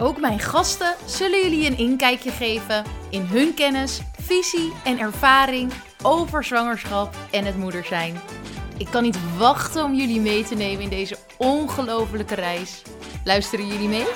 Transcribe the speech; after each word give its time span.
Ook 0.00 0.20
mijn 0.20 0.38
gasten 0.38 0.94
zullen 1.06 1.42
jullie 1.42 1.66
een 1.66 1.78
inkijkje 1.78 2.30
geven 2.30 2.84
in 3.10 3.22
hun 3.22 3.54
kennis, 3.54 4.00
visie 4.20 4.72
en 4.84 4.98
ervaring 4.98 5.72
over 6.02 6.44
zwangerschap 6.44 7.14
en 7.30 7.44
het 7.44 7.56
moeder 7.56 7.84
zijn. 7.84 8.20
Ik 8.76 8.86
kan 8.90 9.02
niet 9.02 9.36
wachten 9.36 9.84
om 9.84 9.94
jullie 9.94 10.20
mee 10.20 10.44
te 10.44 10.54
nemen 10.54 10.82
in 10.82 10.88
deze 10.88 11.16
ongelofelijke 11.36 12.34
reis. 12.34 12.82
Luisteren 13.24 13.66
jullie 13.66 13.88
mee? 13.88 14.06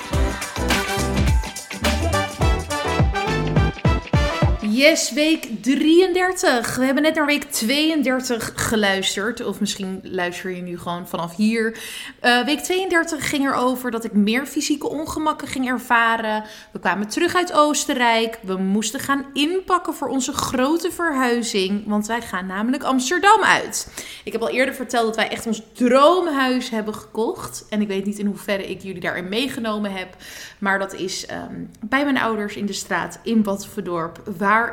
Yes, 4.73 5.11
week 5.11 5.47
33. 5.61 6.75
We 6.75 6.85
hebben 6.85 7.03
net 7.03 7.15
naar 7.15 7.25
week 7.25 7.43
32 7.43 8.51
geluisterd. 8.55 9.45
Of 9.45 9.59
misschien 9.59 9.99
luister 10.03 10.51
je 10.51 10.61
nu 10.61 10.77
gewoon 10.77 11.07
vanaf 11.07 11.35
hier. 11.35 11.77
Uh, 12.21 12.45
week 12.45 12.59
32 12.59 13.29
ging 13.29 13.45
erover 13.45 13.91
dat 13.91 14.03
ik 14.03 14.13
meer 14.13 14.45
fysieke 14.45 14.89
ongemakken 14.89 15.47
ging 15.47 15.67
ervaren. 15.67 16.43
We 16.71 16.79
kwamen 16.79 17.07
terug 17.07 17.35
uit 17.35 17.53
Oostenrijk. 17.53 18.39
We 18.41 18.55
moesten 18.55 18.99
gaan 18.99 19.25
inpakken 19.33 19.93
voor 19.93 20.07
onze 20.07 20.33
grote 20.33 20.91
verhuizing. 20.91 21.83
Want 21.85 22.07
wij 22.07 22.21
gaan 22.21 22.45
namelijk 22.45 22.83
Amsterdam 22.83 23.41
uit. 23.41 23.87
Ik 24.23 24.31
heb 24.31 24.41
al 24.41 24.49
eerder 24.49 24.73
verteld 24.73 25.05
dat 25.05 25.15
wij 25.15 25.29
echt 25.29 25.47
ons 25.47 25.61
droomhuis 25.73 26.69
hebben 26.69 26.95
gekocht. 26.95 27.65
En 27.69 27.81
ik 27.81 27.87
weet 27.87 28.05
niet 28.05 28.19
in 28.19 28.25
hoeverre 28.25 28.69
ik 28.69 28.81
jullie 28.81 29.01
daarin 29.01 29.29
meegenomen 29.29 29.91
heb. 29.91 30.15
Maar 30.59 30.79
dat 30.79 30.93
is 30.93 31.27
um, 31.31 31.69
bij 31.79 32.03
mijn 32.03 32.17
ouders 32.17 32.55
in 32.55 32.65
de 32.65 32.73
straat 32.73 33.19
in 33.23 33.43
Bad 33.43 33.67
Verdorp. 33.67 34.21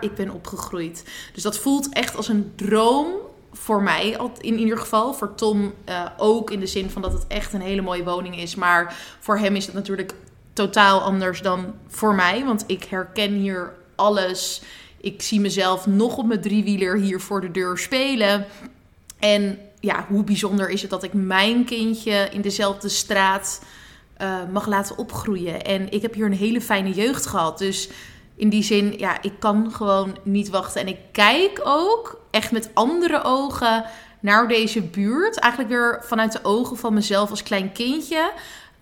Ik 0.00 0.14
ben 0.14 0.30
opgegroeid. 0.30 1.05
Dus 1.33 1.42
dat 1.42 1.58
voelt 1.58 1.88
echt 1.88 2.16
als 2.16 2.28
een 2.28 2.52
droom 2.56 3.12
voor 3.52 3.83
mij, 3.83 4.19
in 4.41 4.58
ieder 4.58 4.78
geval. 4.78 5.14
Voor 5.14 5.34
Tom 5.34 5.74
uh, 5.88 6.06
ook, 6.16 6.50
in 6.50 6.60
de 6.60 6.66
zin 6.66 6.91
van 6.91 7.02
dat 7.02 7.12
het 7.12 7.27
echt 7.27 7.52
een 7.52 7.60
hele 7.60 7.82
mooie 7.82 8.05
woning 8.05 8.36
is. 8.36 8.55
Maar 8.55 8.97
voor 9.20 9.38
hem 9.38 9.56
is 9.56 9.66
het 9.66 9.74
natuurlijk 9.74 10.14
totaal 10.52 11.00
anders 11.00 11.42
dan 11.42 11.74
voor 11.88 12.14
mij. 12.14 12.44
Want 12.44 12.64
ik 12.66 12.84
herken 12.84 13.32
hier 13.32 13.72
alles. 13.94 14.62
Ik 15.00 15.22
zie 15.22 15.41
mezelf 15.41 15.86
nog 15.86 16.16
op 16.16 16.27
mijn 16.27 16.41
driewieler 16.41 16.97
hier 16.97 17.20
voor 17.20 17.41
de 17.41 17.50
deur 17.50 17.78
spelen. 17.78 18.47
En 19.19 19.58
ja, 19.80 20.06
hoe 20.08 20.25
bijzonder 20.25 20.70
is 20.70 20.80
het 20.82 20.91
dat 20.91 21.02
ik 21.02 21.12
mijn 21.12 21.64
kindje 21.64 22.28
in 22.32 22.41
dezelfde 22.41 22.88
straat 22.88 23.62
uh, 24.20 24.36
mag 24.52 24.66
laten 24.66 24.98
opgroeien. 24.98 25.64
En 25.64 25.91
ik 25.92 26.02
heb 26.02 26.14
hier 26.14 26.27
een 26.27 26.32
hele 26.32 26.60
fijne 26.60 26.92
jeugd 26.92 27.27
gehad. 27.27 27.58
Dus 27.58 27.88
in 28.41 28.48
die 28.48 28.62
zin, 28.62 28.94
ja, 28.98 29.22
ik 29.22 29.33
kan 29.38 29.72
gewoon 29.72 30.16
niet 30.22 30.48
wachten. 30.48 30.80
En 30.80 30.88
ik 30.88 30.98
kijk 31.12 31.60
ook 31.64 32.20
echt 32.30 32.52
met 32.52 32.70
andere 32.74 33.22
ogen 33.22 33.84
naar 34.20 34.48
deze 34.48 34.82
buurt. 34.82 35.38
Eigenlijk 35.38 35.72
weer 35.72 36.00
vanuit 36.02 36.32
de 36.32 36.38
ogen 36.42 36.77
van 36.77 36.94
mezelf 36.94 37.30
als 37.30 37.42
klein 37.42 37.72
kindje. 37.72 38.32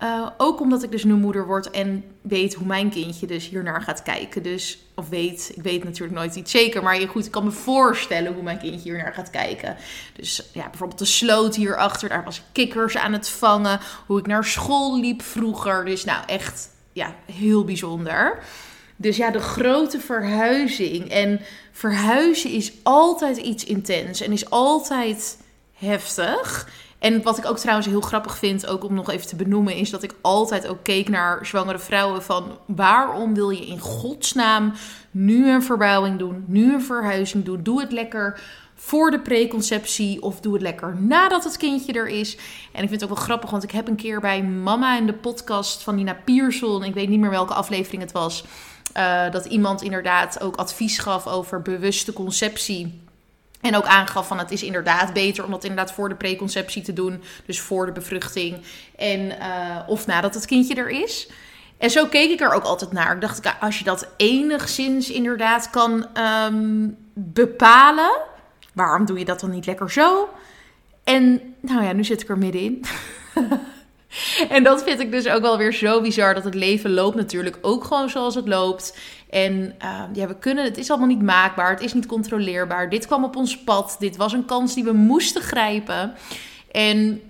Uh, 0.03 0.27
ook 0.37 0.59
omdat 0.59 0.83
ik 0.83 0.91
dus 0.91 1.03
nu 1.03 1.13
moeder 1.13 1.45
word 1.45 1.69
en 1.69 2.03
weet 2.21 2.53
hoe 2.53 2.67
mijn 2.67 2.89
kindje 2.89 3.27
dus 3.27 3.49
hiernaar 3.49 3.81
gaat 3.81 4.03
kijken. 4.03 4.43
Dus, 4.43 4.79
of 4.95 5.09
weet, 5.09 5.51
ik 5.55 5.63
weet 5.63 5.83
natuurlijk 5.83 6.19
nooit 6.19 6.35
iets 6.35 6.51
zeker. 6.51 6.83
Maar 6.83 7.07
goed, 7.07 7.25
ik 7.25 7.31
kan 7.31 7.43
me 7.43 7.51
voorstellen 7.51 8.33
hoe 8.33 8.43
mijn 8.43 8.59
kindje 8.59 8.89
hiernaar 8.91 9.13
gaat 9.13 9.29
kijken. 9.29 9.75
Dus 10.13 10.49
ja, 10.53 10.69
bijvoorbeeld 10.69 10.99
de 10.99 11.05
sloot 11.05 11.55
hierachter. 11.55 12.09
Daar 12.09 12.23
was 12.23 12.37
ik 12.37 12.43
kikkers 12.51 12.97
aan 12.97 13.13
het 13.13 13.29
vangen. 13.29 13.79
Hoe 14.05 14.19
ik 14.19 14.27
naar 14.27 14.45
school 14.45 14.99
liep 14.99 15.21
vroeger. 15.21 15.85
Dus 15.85 16.05
nou, 16.05 16.23
echt 16.25 16.69
ja, 16.93 17.15
heel 17.25 17.63
bijzonder. 17.63 18.43
Dus 19.01 19.17
ja, 19.17 19.31
de 19.31 19.39
grote 19.39 19.99
verhuizing. 19.99 21.09
En 21.09 21.41
verhuizen 21.71 22.51
is 22.51 22.71
altijd 22.83 23.37
iets 23.37 23.63
intens 23.63 24.21
en 24.21 24.31
is 24.31 24.49
altijd 24.49 25.37
heftig. 25.73 26.69
En 26.99 27.21
wat 27.21 27.37
ik 27.37 27.45
ook 27.45 27.57
trouwens 27.57 27.87
heel 27.87 28.01
grappig 28.01 28.37
vind, 28.37 28.67
ook 28.67 28.83
om 28.83 28.93
nog 28.93 29.09
even 29.09 29.27
te 29.27 29.35
benoemen, 29.35 29.75
is 29.75 29.89
dat 29.89 30.03
ik 30.03 30.13
altijd 30.21 30.67
ook 30.67 30.83
keek 30.83 31.09
naar 31.09 31.45
zwangere 31.45 31.79
vrouwen 31.79 32.23
van 32.23 32.57
waarom 32.65 33.33
wil 33.33 33.49
je 33.49 33.65
in 33.65 33.79
godsnaam 33.79 34.73
nu 35.11 35.49
een 35.49 35.63
verbouwing 35.63 36.19
doen, 36.19 36.43
nu 36.47 36.73
een 36.73 36.83
verhuizing 36.83 37.45
doen? 37.45 37.63
Doe 37.63 37.81
het 37.81 37.91
lekker 37.91 38.41
voor 38.75 39.11
de 39.11 39.19
preconceptie 39.19 40.21
of 40.21 40.39
doe 40.39 40.53
het 40.53 40.61
lekker 40.61 40.95
nadat 41.01 41.43
het 41.43 41.57
kindje 41.57 41.93
er 41.93 42.07
is. 42.07 42.35
En 42.71 42.83
ik 42.83 42.89
vind 42.89 43.01
het 43.01 43.03
ook 43.03 43.15
wel 43.15 43.25
grappig, 43.25 43.49
want 43.49 43.63
ik 43.63 43.71
heb 43.71 43.87
een 43.87 43.95
keer 43.95 44.19
bij 44.19 44.43
Mama 44.43 44.97
in 44.97 45.05
de 45.05 45.13
podcast 45.13 45.83
van 45.83 45.95
Nina 45.95 46.17
Pierson, 46.25 46.83
ik 46.83 46.93
weet 46.93 47.09
niet 47.09 47.19
meer 47.19 47.29
welke 47.29 47.53
aflevering 47.53 48.01
het 48.01 48.11
was, 48.11 48.43
uh, 48.97 49.31
dat 49.31 49.45
iemand 49.45 49.81
inderdaad 49.81 50.41
ook 50.41 50.55
advies 50.55 50.97
gaf 50.97 51.27
over 51.27 51.61
bewuste 51.61 52.13
conceptie. 52.13 53.01
En 53.61 53.75
ook 53.75 53.85
aangaf 53.85 54.27
van 54.27 54.39
het 54.39 54.51
is 54.51 54.63
inderdaad 54.63 55.13
beter 55.13 55.43
om 55.43 55.51
dat 55.51 55.63
inderdaad 55.63 55.91
voor 55.91 56.09
de 56.09 56.15
preconceptie 56.15 56.81
te 56.81 56.93
doen. 56.93 57.23
Dus 57.45 57.59
voor 57.59 57.85
de 57.85 57.91
bevruchting. 57.91 58.61
En, 58.95 59.19
uh, 59.19 59.77
of 59.87 60.07
nadat 60.07 60.33
het 60.33 60.45
kindje 60.45 60.75
er 60.75 60.89
is. 60.89 61.29
En 61.77 61.89
zo 61.89 62.05
keek 62.05 62.29
ik 62.29 62.39
er 62.39 62.53
ook 62.53 62.63
altijd 62.63 62.91
naar. 62.91 63.15
Ik 63.15 63.21
dacht, 63.21 63.53
als 63.59 63.77
je 63.77 63.83
dat 63.83 64.07
enigszins 64.17 65.09
inderdaad 65.09 65.69
kan 65.69 66.07
um, 66.47 66.97
bepalen, 67.13 68.17
waarom 68.73 69.05
doe 69.05 69.19
je 69.19 69.25
dat 69.25 69.39
dan 69.39 69.49
niet 69.49 69.65
lekker 69.65 69.91
zo? 69.91 70.29
En 71.03 71.55
nou 71.59 71.83
ja, 71.83 71.91
nu 71.91 72.03
zit 72.03 72.21
ik 72.21 72.29
er 72.29 72.37
middenin. 72.37 72.85
En 74.49 74.63
dat 74.63 74.83
vind 74.83 74.99
ik 74.99 75.11
dus 75.11 75.27
ook 75.27 75.41
wel 75.41 75.57
weer 75.57 75.73
zo 75.73 76.01
bizar. 76.01 76.33
Dat 76.33 76.43
het 76.43 76.53
leven 76.53 76.93
loopt 76.93 77.15
natuurlijk 77.15 77.57
ook 77.61 77.83
gewoon 77.83 78.09
zoals 78.09 78.35
het 78.35 78.47
loopt. 78.47 78.97
En 79.29 79.75
uh, 79.83 80.01
ja, 80.13 80.27
we 80.27 80.35
kunnen, 80.35 80.63
het 80.63 80.77
is 80.77 80.89
allemaal 80.89 81.07
niet 81.07 81.21
maakbaar. 81.21 81.69
Het 81.69 81.81
is 81.81 81.93
niet 81.93 82.05
controleerbaar. 82.05 82.89
Dit 82.89 83.05
kwam 83.05 83.23
op 83.23 83.35
ons 83.35 83.57
pad. 83.57 83.95
Dit 83.99 84.17
was 84.17 84.33
een 84.33 84.45
kans 84.45 84.73
die 84.73 84.83
we 84.83 84.91
moesten 84.91 85.41
grijpen. 85.41 86.13
En 86.71 87.21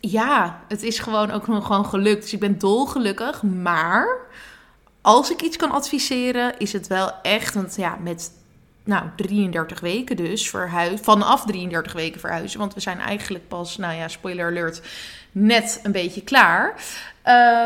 ja, 0.00 0.60
het 0.68 0.82
is 0.82 0.98
gewoon 0.98 1.30
ook 1.30 1.44
gewoon 1.44 1.86
gelukt. 1.86 2.22
Dus 2.22 2.32
ik 2.32 2.40
ben 2.40 2.58
dolgelukkig. 2.58 3.42
Maar 3.42 4.08
als 5.00 5.30
ik 5.30 5.42
iets 5.42 5.56
kan 5.56 5.70
adviseren, 5.70 6.58
is 6.58 6.72
het 6.72 6.86
wel 6.86 7.12
echt. 7.22 7.54
Want 7.54 7.76
ja, 7.76 7.98
met 8.02 8.30
nou, 8.84 9.04
33 9.16 9.80
weken 9.80 10.16
dus 10.16 10.50
verhuizen. 10.50 11.04
Vanaf 11.04 11.44
33 11.44 11.92
weken 11.92 12.20
verhuizen. 12.20 12.58
Want 12.58 12.74
we 12.74 12.80
zijn 12.80 12.98
eigenlijk 12.98 13.48
pas, 13.48 13.76
nou 13.76 13.94
ja, 13.94 14.08
spoiler 14.08 14.46
alert, 14.46 14.82
net 15.38 15.80
een 15.82 15.92
beetje 15.92 16.22
klaar. 16.22 16.74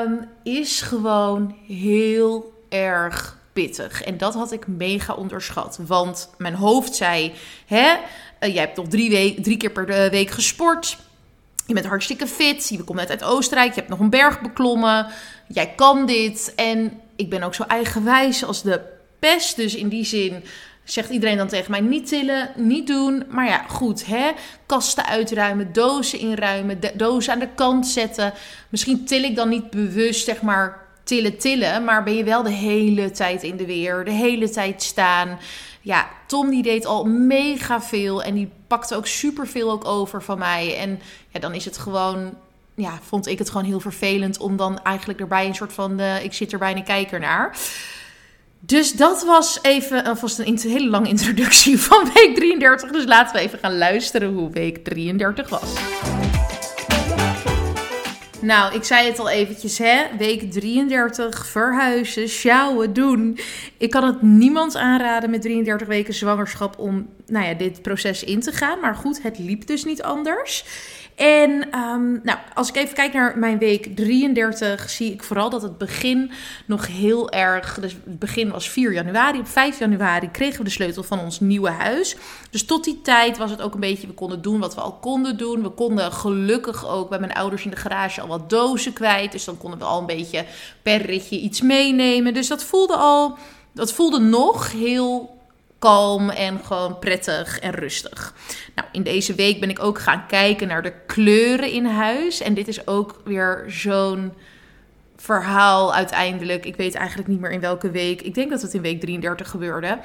Um, 0.05 0.29
is 0.43 0.81
gewoon 0.83 1.57
heel 1.67 2.53
erg 2.69 3.39
pittig. 3.53 4.03
En 4.03 4.19
dat 4.19 4.35
had 4.35 4.53
ik 4.53 4.67
mega 4.67 5.15
onderschat. 5.15 5.79
Want 5.87 6.31
mijn 6.39 6.55
hoofd 6.55 6.95
zei: 6.95 7.33
hè, 7.67 7.93
uh, 8.41 8.55
jij 8.55 8.63
hebt 8.63 8.77
nog 8.77 8.89
drie, 8.89 9.11
week, 9.11 9.43
drie 9.43 9.57
keer 9.57 9.71
per 9.71 9.89
eh, 9.89 10.11
week 10.11 10.31
gesport. 10.31 10.99
Je 11.67 11.75
bent 11.75 11.87
hartstikke 11.87 12.27
fit. 12.27 12.69
Je 12.69 12.85
komt 12.85 12.99
net 12.99 13.11
uit 13.11 13.25
Oostenrijk. 13.25 13.69
Je 13.69 13.79
hebt 13.79 13.89
nog 13.89 14.01
een 14.01 14.11
berg 14.11 14.41
beklommen. 14.41 15.07
Jij 15.49 15.73
kan 15.77 16.07
dit. 16.07 16.53
En 16.57 17.01
ik 17.17 17.31
ben 17.31 17.43
ook 17.43 17.55
zo 17.55 17.63
eigenwijs 17.63 18.45
als 18.45 18.63
de 18.63 18.81
pest. 19.19 19.57
Dus 19.57 19.75
in 19.75 19.89
die 19.89 20.05
zin 20.05 20.45
zegt 20.93 21.11
iedereen 21.11 21.37
dan 21.37 21.49
tegen 21.49 21.71
mij: 21.71 21.81
niet 21.81 22.07
tillen, 22.07 22.51
niet 22.57 22.87
doen. 22.87 23.25
Maar 23.29 23.47
ja, 23.47 23.65
goed, 23.69 24.07
hè? 24.07 24.31
Kasten 24.67 25.07
uitruimen, 25.07 25.73
dozen 25.73 26.19
inruimen, 26.19 26.81
dozen 26.95 27.33
aan 27.33 27.39
de 27.39 27.49
kant 27.55 27.87
zetten. 27.87 28.33
Misschien 28.69 29.05
til 29.05 29.23
ik 29.23 29.37
dan 29.37 29.49
niet 29.49 29.71
bewust, 29.71 30.25
zeg 30.25 30.43
maar, 30.43 30.79
tillen, 31.05 31.39
tillen. 31.39 31.85
Maar 31.85 32.03
ben 32.03 32.17
je 32.17 32.25
wel 32.25 32.43
de 32.43 32.51
hele 32.51 33.11
tijd 33.11 33.43
in 33.43 33.57
de 33.57 33.67
weer, 33.67 34.05
de 34.05 34.11
hele 34.11 34.51
tijd 34.51 34.83
staan. 34.83 35.39
Ja, 35.81 36.09
Tom 36.27 36.51
die 36.51 36.63
deed 36.63 36.87
al 36.87 37.05
mega 37.05 37.83
veel 37.83 38.23
en 38.23 38.35
die 38.35 38.51
pakte 38.67 38.97
ook 38.97 39.07
superveel 39.07 39.71
ook 39.71 39.85
over 39.85 40.23
van 40.23 40.39
mij. 40.39 40.77
En 40.77 41.01
ja, 41.29 41.41
dan 41.41 41.55
is 41.55 41.65
het 41.65 41.79
gewoon 41.79 42.35
ja, 42.75 42.99
vond 43.03 43.27
ik 43.27 43.39
het 43.39 43.51
gewoon 43.51 43.67
heel 43.67 43.81
vervelend 43.81 44.39
om 44.39 44.57
dan 44.57 44.83
eigenlijk 44.83 45.21
erbij 45.21 45.47
een 45.47 45.55
soort 45.55 45.73
van, 45.73 46.01
uh, 46.01 46.25
ik 46.25 46.33
zit 46.33 46.53
er 46.53 46.59
bijna 46.59 46.83
kijker 46.83 47.21
naar. 47.21 47.57
Dus 48.61 48.93
dat 48.93 49.25
was 49.25 49.59
even 49.63 50.05
alvast 50.05 50.39
een 50.39 50.59
hele 50.63 50.89
lange 50.89 51.09
introductie 51.09 51.79
van 51.89 52.11
week 52.15 52.35
33. 52.35 52.91
Dus 52.91 53.05
laten 53.05 53.37
we 53.37 53.43
even 53.43 53.59
gaan 53.59 53.79
luisteren 53.79 54.33
hoe 54.33 54.51
week 54.51 54.85
33 54.85 55.49
was. 55.49 55.73
Nou, 58.41 58.75
ik 58.75 58.85
zei 58.85 59.07
het 59.07 59.19
al 59.19 59.31
eventjes, 59.31 59.79
hè. 59.79 60.17
Week 60.19 60.53
33, 60.53 61.47
verhuizen, 61.47 62.29
sjouwen, 62.29 62.93
doen. 62.93 63.39
Ik 63.77 63.91
kan 63.91 64.05
het 64.05 64.23
niemand 64.23 64.77
aanraden 64.77 65.31
met 65.31 65.43
33 65.43 65.87
weken 65.87 66.15
zwangerschap 66.15 66.79
om 66.79 67.09
nou 67.27 67.47
ja, 67.47 67.55
dit 67.55 67.83
proces 67.83 68.25
in 68.25 68.41
te 68.41 68.53
gaan. 68.53 68.81
Maar 68.81 68.95
goed, 68.95 69.23
het 69.23 69.39
liep 69.39 69.67
dus 69.67 69.85
niet 69.85 70.03
anders. 70.03 70.65
En 71.21 71.71
ehm, 71.71 72.13
nou, 72.23 72.39
als 72.55 72.69
ik 72.69 72.77
even 72.77 72.95
kijk 72.95 73.13
naar 73.13 73.39
mijn 73.39 73.59
week 73.59 73.97
33, 73.97 74.91
zie 74.91 75.13
ik 75.13 75.23
vooral 75.23 75.51
dat 75.51 75.63
het 75.63 75.79
begin 75.79 76.31
nog 76.67 76.87
heel 76.87 77.31
erg. 77.31 77.79
Dus 77.81 77.93
het 77.93 78.19
begin 78.19 78.51
was 78.51 78.71
4 78.71 78.93
januari. 78.93 79.39
Op 79.39 79.49
5 79.49 79.79
januari 79.79 80.31
kregen 80.31 80.59
we 80.59 80.65
de 80.65 80.71
sleutel 80.71 81.03
van 81.03 81.21
ons 81.21 81.41
nieuwe 81.41 81.71
huis. 81.71 82.17
Dus 82.51 82.65
tot 82.65 82.85
die 82.85 83.01
tijd 83.03 83.39
was 83.39 83.51
het 83.51 83.63
ook 83.63 83.75
een 83.75 83.81
beetje. 83.81 84.07
We 84.07 84.13
konden 84.13 84.43
doen 84.43 84.61
wat 84.61 84.75
we 84.75 84.81
al 84.81 84.93
konden 84.93 85.37
doen. 85.37 85.63
We 85.63 85.71
konden 85.71 86.13
gelukkig 86.13 86.89
ook 86.89 87.09
bij 87.09 87.19
mijn 87.19 87.33
ouders 87.35 87.65
in 87.65 87.71
de 87.71 87.77
garage 87.77 88.21
al 88.21 88.29
wat 88.29 88.51
dozen 88.51 88.93
kwijt. 88.93 89.33
Dus 89.33 89.45
dan 89.45 89.59
konden 89.59 89.79
we 89.79 89.85
al 89.85 90.01
een 90.01 90.07
beetje 90.07 90.45
per 90.83 91.03
ritje 91.03 91.39
iets 91.39 91.61
meenemen. 91.61 92.35
Dus 92.35 92.49
dat 92.49 92.65
voelde 92.65 92.97
al. 92.97 93.39
Dat 93.73 93.93
voelde 93.93 94.19
nog 94.19 94.73
heel 94.73 95.40
kalm 95.81 96.31
en 96.31 96.61
gewoon 96.65 96.99
prettig 96.99 97.59
en 97.59 97.71
rustig. 97.71 98.35
Nou, 98.75 98.89
in 98.93 99.03
deze 99.03 99.35
week 99.35 99.61
ben 99.61 99.71
ik 99.71 99.83
ook 99.83 99.99
gaan 99.99 100.27
kijken 100.27 100.69
naar 100.69 100.83
de 100.83 100.93
kleuren 101.07 101.71
in 101.71 101.85
huis. 101.85 102.41
En 102.41 102.55
dit 102.55 102.69
is 102.69 102.87
ook 102.87 103.21
weer 103.25 103.65
zo'n 103.67 104.33
verhaal 105.17 105.95
uiteindelijk. 105.95 106.65
Ik 106.67 106.77
weet 106.77 106.95
eigenlijk 106.95 107.29
niet 107.29 107.41
meer 107.41 107.51
in 107.51 107.61
welke 107.61 107.91
week. 107.91 108.23
Ik 108.23 108.35
denk 108.35 108.51
dat 108.51 108.63
het 108.63 108.75
in 108.75 108.83
week 108.83 109.01
33 109.01 109.49
gebeurde. 109.49 109.99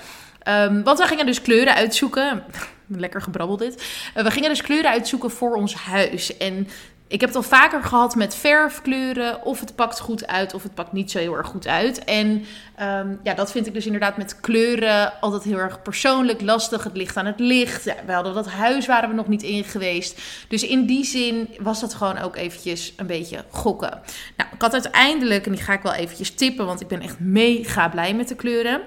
Um, 0.48 0.83
want 0.83 1.00
we 1.00 1.07
gingen 1.07 1.25
dus 1.25 1.42
kleuren 1.42 1.75
uitzoeken. 1.75 2.44
Lekker 2.88 3.21
gebrabbeld 3.21 3.60
dit. 3.60 3.83
Uh, 4.18 4.24
we 4.24 4.31
gingen 4.31 4.50
dus 4.50 4.62
kleuren 4.62 4.92
uitzoeken 4.92 5.31
voor 5.31 5.56
ons 5.56 5.74
huis. 5.74 6.38
En 6.38 6.68
ik 7.07 7.19
heb 7.19 7.30
het 7.30 7.38
al 7.38 7.44
vaker 7.44 7.84
gehad 7.84 8.16
met 8.16 8.36
verfkleuren. 8.36 9.46
Of 9.46 9.60
het 9.60 9.75
pakt 9.75 10.00
goed 10.00 10.28
uit, 10.28 10.54
of 10.54 10.63
het 10.63 10.74
pakt 10.74 10.92
niet 10.92 11.12
zo 11.12 11.19
heel 11.19 11.38
erg 11.38 11.48
goed 11.48 11.68
uit. 11.68 12.04
En 12.04 12.46
um, 12.81 13.19
ja, 13.24 13.34
dat 13.34 13.52
vind 13.52 13.68
ik 13.68 13.74
dus 13.74 13.86
inderdaad 13.86 14.18
met 14.18 14.40
kleuren 14.40 15.22
altijd 15.22 15.44
heel 15.44 15.57
erg 15.57 15.81
persoonlijk 15.81 16.42
lastig. 16.42 16.84
Het 16.84 16.98
ligt 16.98 17.18
aan 17.18 17.25
het 17.25 17.40
licht. 17.40 17.84
Ja, 17.84 17.96
we 18.06 18.12
hadden 18.12 18.34
dat 18.34 18.48
huis, 18.48 18.86
waren 18.86 19.10
we 19.10 19.16
nog 19.16 19.28
niet 19.28 19.44
in 19.44 19.63
geweest. 19.63 20.22
Dus 20.48 20.63
in 20.63 20.86
die 20.86 21.04
zin 21.04 21.50
was 21.60 21.80
dat 21.80 21.94
gewoon 21.94 22.18
ook 22.18 22.36
eventjes 22.36 22.94
een 22.98 23.07
beetje 23.07 23.44
gokken. 23.50 24.02
Nou, 24.38 24.50
ik 24.54 24.62
had 24.62 24.74
uiteindelijk, 24.74 25.46
en 25.46 25.52
die 25.52 25.62
ga 25.62 25.74
ik 25.74 25.81
wel 25.81 25.94
eventjes 25.94 26.31
tippen, 26.31 26.66
want 26.66 26.81
ik 26.81 26.88
ben 26.88 27.02
echt 27.02 27.19
mega 27.19 27.90
blij 27.90 28.13
met 28.13 28.28
de 28.28 28.36
kleuren 28.36 28.81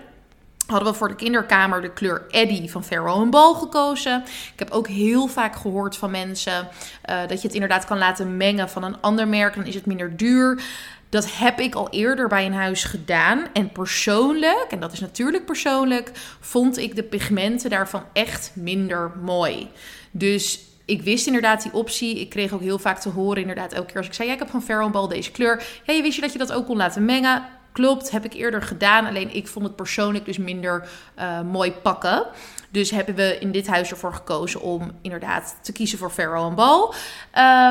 hadden 0.69 0.93
we 0.93 0.99
voor 0.99 1.09
de 1.09 1.15
kinderkamer 1.15 1.83
de 1.83 1.93
kleur 1.93 2.27
Eddie 2.31 2.71
van 2.71 2.85
Farrow 2.85 3.31
Ball 3.31 3.55
gekozen. 3.55 4.23
Ik 4.53 4.59
heb 4.59 4.71
ook 4.71 4.89
heel 4.89 5.27
vaak 5.27 5.57
gehoord 5.57 5.97
van 5.97 6.11
mensen 6.11 6.69
uh, 7.11 7.21
dat 7.29 7.41
je 7.41 7.47
het 7.47 7.55
inderdaad 7.55 7.85
kan 7.85 7.99
laten 7.99 8.37
mengen 8.37 8.69
van 8.69 8.83
een 8.83 9.01
ander 9.01 9.29
merk. 9.29 9.55
Dan 9.55 9.67
is 9.67 9.75
het 9.75 9.87
minder 9.87 10.17
duur. 10.17 10.63
Dat 11.09 11.33
heb 11.33 11.61
ik 11.61 11.75
al 11.75 11.91
eerder 11.91 12.29
bij 12.29 12.47
een 12.47 12.55
huis 12.55 12.85
gedaan. 12.85 13.47
En 13.53 13.73
persoonlijk, 13.73 14.67
en 14.71 14.81
dat 14.81 14.93
is 14.93 15.01
natuurlijk 15.01 15.45
persoonlijk, 15.45 16.11
vond 16.41 16.79
ik 16.79 16.97
de 16.97 17.03
pigmenten 17.03 17.71
daarvan 17.71 18.03
echt 18.13 18.51
minder 18.55 19.13
mooi. 19.23 19.69
Dus 20.11 20.61
ik 20.85 21.03
wist 21.03 21.27
inderdaad 21.27 21.63
die 21.63 21.73
optie. 21.73 22.21
Ik 22.21 22.29
kreeg 22.29 22.53
ook 22.53 22.61
heel 22.61 22.79
vaak 22.79 22.99
te 22.99 23.09
horen, 23.09 23.41
inderdaad, 23.41 23.73
elke 23.73 23.87
keer 23.87 23.97
als 23.97 24.07
ik 24.07 24.15
zei: 24.15 24.29
ja, 24.29 24.35
ik 24.35 24.41
heb 24.41 24.51
van 24.51 24.63
Farrow 24.63 24.93
Ball 24.93 25.09
deze 25.09 25.31
kleur. 25.31 25.81
Ja, 25.85 26.03
wist 26.03 26.15
je 26.15 26.21
dat 26.21 26.33
je 26.33 26.39
dat 26.39 26.53
ook 26.53 26.67
kon 26.67 26.77
laten 26.77 27.05
mengen? 27.05 27.43
Klopt, 27.79 28.11
heb 28.11 28.25
ik 28.25 28.33
eerder 28.33 28.63
gedaan. 28.63 29.07
Alleen 29.07 29.35
ik 29.35 29.49
vond 29.49 29.65
het 29.65 29.77
persoonlijk 29.77 30.25
dus 30.25 30.39
minder 30.39 30.89
uh, 31.19 31.41
mooi 31.41 31.73
pakken. 31.73 32.27
Dus 32.71 32.91
hebben 32.91 33.15
we 33.15 33.39
in 33.39 33.53
dit 33.53 33.67
huis 33.67 33.91
ervoor 33.91 34.13
gekozen 34.13 34.61
om 34.61 34.91
inderdaad 35.03 35.57
te 35.63 35.73
kiezen 35.73 35.99
voor 35.99 36.11
Farrow 36.11 36.55
Ball. 36.55 36.93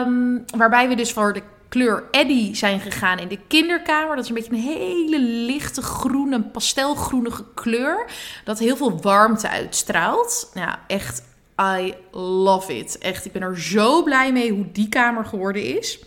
Um, 0.01 0.45
waarbij 0.57 0.87
we 0.87 0.95
dus 0.95 1.11
voor 1.11 1.33
de 1.33 1.41
kleur 1.69 2.03
Eddie 2.11 2.55
zijn 2.55 2.79
gegaan 2.79 3.19
in 3.19 3.27
de 3.27 3.39
kinderkamer. 3.47 4.15
Dat 4.15 4.23
is 4.23 4.29
een 4.29 4.35
beetje 4.35 4.51
een 4.51 4.79
hele 4.79 5.19
lichte 5.19 5.81
groene, 5.81 6.41
pastelgroenige 6.41 7.45
kleur. 7.53 8.05
Dat 8.43 8.59
heel 8.59 8.77
veel 8.77 9.01
warmte 9.01 9.49
uitstraalt. 9.49 10.51
Ja, 10.53 10.79
echt, 10.87 11.23
I 11.61 11.93
love 12.11 12.77
it. 12.77 12.97
Echt, 12.97 13.25
ik 13.25 13.31
ben 13.31 13.41
er 13.41 13.59
zo 13.59 14.03
blij 14.03 14.31
mee 14.31 14.51
hoe 14.51 14.71
die 14.71 14.89
kamer 14.89 15.25
geworden 15.25 15.77
is. 15.77 15.99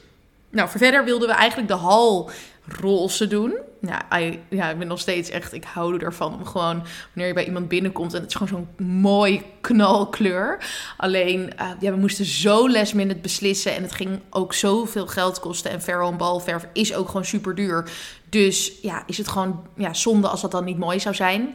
Nou, 0.50 0.68
verder 0.68 1.04
wilden 1.04 1.28
we 1.28 1.34
eigenlijk 1.34 1.68
de 1.68 1.74
hal 1.74 2.30
roze 2.66 3.26
doen. 3.26 3.58
Ja, 3.80 4.06
ja, 4.48 4.70
ik 4.70 4.78
ben 4.78 4.86
nog 4.86 5.00
steeds 5.00 5.30
echt, 5.30 5.52
ik 5.52 5.64
hou 5.64 5.98
ervan 5.98 6.34
om 6.34 6.44
gewoon, 6.44 6.82
wanneer 7.14 7.26
je 7.26 7.32
bij 7.34 7.46
iemand 7.46 7.68
binnenkomt 7.68 8.14
en 8.14 8.20
het 8.20 8.30
is 8.30 8.34
gewoon 8.36 8.66
zo'n 8.76 8.86
mooi 8.86 9.42
knalkleur. 9.60 10.58
Alleen, 10.96 11.52
uh, 11.60 11.70
ja, 11.80 11.90
we 11.90 11.96
moesten 11.96 12.24
zo 12.24 12.70
last 12.70 12.94
minute 12.94 13.20
beslissen 13.20 13.74
en 13.74 13.82
het 13.82 13.92
ging 13.92 14.20
ook 14.30 14.54
zoveel 14.54 15.06
geld 15.06 15.40
kosten. 15.40 15.70
En 15.70 15.82
Ferro 15.82 16.10
en 16.10 16.16
balverf 16.16 16.66
is 16.72 16.94
ook 16.94 17.06
gewoon 17.06 17.24
super 17.24 17.54
duur. 17.54 17.90
Dus 18.28 18.72
ja, 18.82 19.02
is 19.06 19.18
het 19.18 19.28
gewoon 19.28 19.66
ja, 19.76 19.94
zonde 19.94 20.28
als 20.28 20.40
dat 20.40 20.50
dan 20.50 20.64
niet 20.64 20.78
mooi 20.78 21.00
zou 21.00 21.14
zijn. 21.14 21.54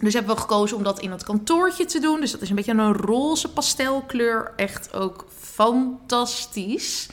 Dus 0.00 0.14
hebben 0.14 0.34
we 0.34 0.40
gekozen 0.40 0.76
om 0.76 0.82
dat 0.82 1.00
in 1.00 1.10
het 1.10 1.24
kantoortje 1.24 1.84
te 1.84 2.00
doen. 2.00 2.20
Dus 2.20 2.32
dat 2.32 2.40
is 2.40 2.48
een 2.48 2.56
beetje 2.56 2.72
een 2.72 2.92
roze 2.92 3.52
pastelkleur. 3.52 4.52
Echt 4.56 4.94
ook 4.94 5.26
fantastisch. 5.38 7.08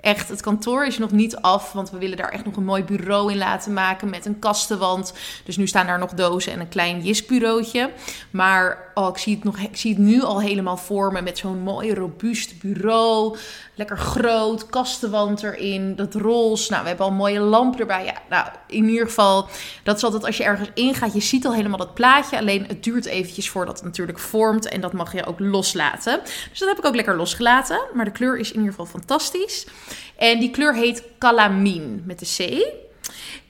Echt, 0.00 0.28
het 0.28 0.40
kantoor 0.40 0.86
is 0.86 0.98
nog 0.98 1.10
niet 1.10 1.36
af, 1.36 1.72
want 1.72 1.90
we 1.90 1.98
willen 1.98 2.16
daar 2.16 2.28
echt 2.28 2.44
nog 2.44 2.56
een 2.56 2.64
mooi 2.64 2.84
bureau 2.84 3.30
in 3.32 3.38
laten 3.38 3.72
maken 3.72 4.10
met 4.10 4.26
een 4.26 4.38
kastenwand. 4.38 5.12
Dus 5.44 5.56
nu 5.56 5.66
staan 5.66 5.86
daar 5.86 5.98
nog 5.98 6.12
dozen 6.12 6.52
en 6.52 6.60
een 6.60 6.68
klein 6.68 7.02
jisbureautje. 7.02 7.90
Maar 8.30 8.90
oh, 8.94 9.08
ik, 9.08 9.18
zie 9.18 9.34
het 9.34 9.44
nog, 9.44 9.58
ik 9.58 9.76
zie 9.76 9.90
het 9.94 10.00
nu 10.00 10.22
al 10.22 10.40
helemaal 10.40 10.76
voor 10.76 11.12
me 11.12 11.22
met 11.22 11.38
zo'n 11.38 11.58
mooi 11.58 11.94
robuust 11.94 12.60
bureau. 12.60 13.36
Lekker 13.74 13.98
groot, 13.98 14.66
kastenwand 14.66 15.42
erin, 15.42 15.96
dat 15.96 16.14
roze. 16.14 16.70
Nou, 16.70 16.82
we 16.82 16.88
hebben 16.88 17.06
al 17.06 17.12
een 17.12 17.18
mooie 17.18 17.40
lamp 17.40 17.80
erbij. 17.80 18.04
Ja, 18.04 18.14
nou, 18.28 18.48
in 18.66 18.88
ieder 18.88 19.06
geval, 19.06 19.48
dat 19.82 19.96
is 19.96 20.04
altijd 20.04 20.24
als 20.24 20.36
je 20.36 20.44
ergens 20.44 20.70
ingaat, 20.74 21.12
je 21.12 21.20
ziet 21.20 21.46
al 21.46 21.54
helemaal 21.54 21.78
dat 21.78 21.94
plaatje. 21.94 22.38
Alleen 22.38 22.64
het 22.66 22.84
duurt 22.84 23.06
eventjes 23.06 23.50
voordat 23.50 23.76
het 23.76 23.84
natuurlijk 23.84 24.18
vormt 24.18 24.68
en 24.68 24.80
dat 24.80 24.92
mag 24.92 25.12
je 25.12 25.26
ook 25.26 25.40
loslaten. 25.40 26.20
Dus 26.50 26.58
dat 26.58 26.68
heb 26.68 26.78
ik 26.78 26.84
ook 26.84 26.94
lekker 26.94 27.16
losgelaten. 27.16 27.80
Maar 27.94 28.04
de 28.04 28.10
kleur 28.10 28.38
is 28.38 28.48
in 28.48 28.56
ieder 28.56 28.70
geval 28.70 28.86
fantastisch. 28.86 29.66
En 30.16 30.40
die 30.40 30.50
kleur 30.50 30.74
heet 30.74 31.02
Calamine 31.18 32.00
met 32.04 32.18
de 32.18 32.26
C. 32.36 32.66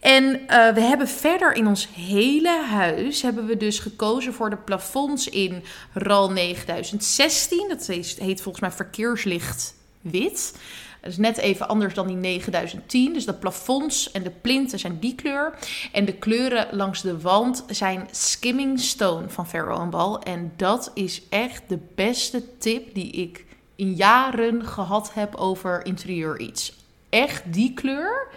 En 0.00 0.25
uh, 0.25 0.73
we 0.75 0.81
hebben 0.81 1.08
verder 1.08 1.55
in 1.55 1.67
ons 1.67 1.88
hele 1.94 2.62
huis 2.70 3.23
hebben 3.23 3.46
we 3.46 3.56
dus 3.56 3.79
gekozen 3.79 4.35
voor 4.35 4.50
de 4.50 4.56
plafonds 4.56 5.29
in 5.29 5.62
RAL 5.93 6.31
9016. 6.31 7.69
Dat 7.69 7.87
heet 7.87 8.40
volgens 8.40 8.61
mij 8.61 8.70
verkeerslicht 8.70 9.75
wit. 10.00 10.55
Dat 11.00 11.11
is 11.11 11.17
net 11.17 11.37
even 11.37 11.69
anders 11.69 11.94
dan 11.94 12.06
die 12.06 12.17
9010. 12.17 13.12
Dus 13.12 13.25
de 13.25 13.35
plafonds 13.35 14.11
en 14.11 14.23
de 14.23 14.31
plinten 14.31 14.79
zijn 14.79 14.99
die 14.99 15.14
kleur. 15.14 15.58
En 15.93 16.05
de 16.05 16.12
kleuren 16.12 16.67
langs 16.70 17.02
de 17.02 17.20
wand 17.20 17.64
zijn 17.69 18.08
skimming 18.11 18.81
stone 18.81 19.29
van 19.29 19.49
Farrow 19.49 19.90
Ball. 19.90 20.14
En 20.14 20.52
dat 20.56 20.90
is 20.94 21.23
echt 21.29 21.62
de 21.69 21.79
beste 21.94 22.58
tip 22.58 22.94
die 22.94 23.11
ik 23.11 23.44
in 23.79 23.95
jaren 23.95 24.67
gehad 24.67 25.15
heb 25.15 25.35
over 25.35 25.85
interieur 25.87 26.41
iets. 26.41 26.73
Echt 27.09 27.43
die 27.52 27.75
kleur 27.75 28.29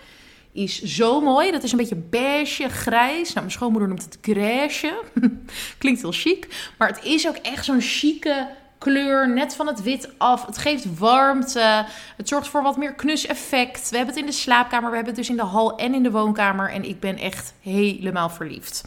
is 0.51 0.81
zo 0.81 1.21
mooi. 1.21 1.51
Dat 1.51 1.63
is 1.63 1.71
een 1.71 1.77
beetje 1.77 1.95
beige, 1.95 2.69
grijs. 2.69 3.27
Nou, 3.27 3.39
mijn 3.39 3.51
schoonmoeder 3.51 3.87
noemt 3.87 4.03
het 4.03 4.17
grijsje. 4.21 5.01
Klinkt 5.77 6.01
heel 6.01 6.11
chic. 6.11 6.71
Maar 6.77 6.87
het 6.87 7.03
is 7.03 7.27
ook 7.27 7.35
echt 7.35 7.65
zo'n 7.65 7.81
chique 7.81 8.47
kleur, 8.81 9.29
net 9.29 9.55
van 9.55 9.67
het 9.67 9.83
wit 9.83 10.09
af. 10.17 10.45
Het 10.45 10.57
geeft 10.57 10.97
warmte. 10.97 11.85
Het 12.17 12.27
zorgt 12.27 12.47
voor 12.47 12.63
wat 12.63 12.77
meer 12.77 12.93
knus 12.93 13.25
effect. 13.25 13.89
We 13.89 13.97
hebben 13.97 14.15
het 14.15 14.23
in 14.23 14.29
de 14.29 14.37
slaapkamer, 14.37 14.89
we 14.89 14.95
hebben 14.95 15.13
het 15.13 15.23
dus 15.23 15.29
in 15.29 15.41
de 15.41 15.49
hal 15.49 15.77
en 15.77 15.93
in 15.93 16.03
de 16.03 16.11
woonkamer. 16.11 16.69
En 16.71 16.83
ik 16.83 16.99
ben 16.99 17.17
echt 17.17 17.53
helemaal 17.61 18.29
verliefd. 18.29 18.83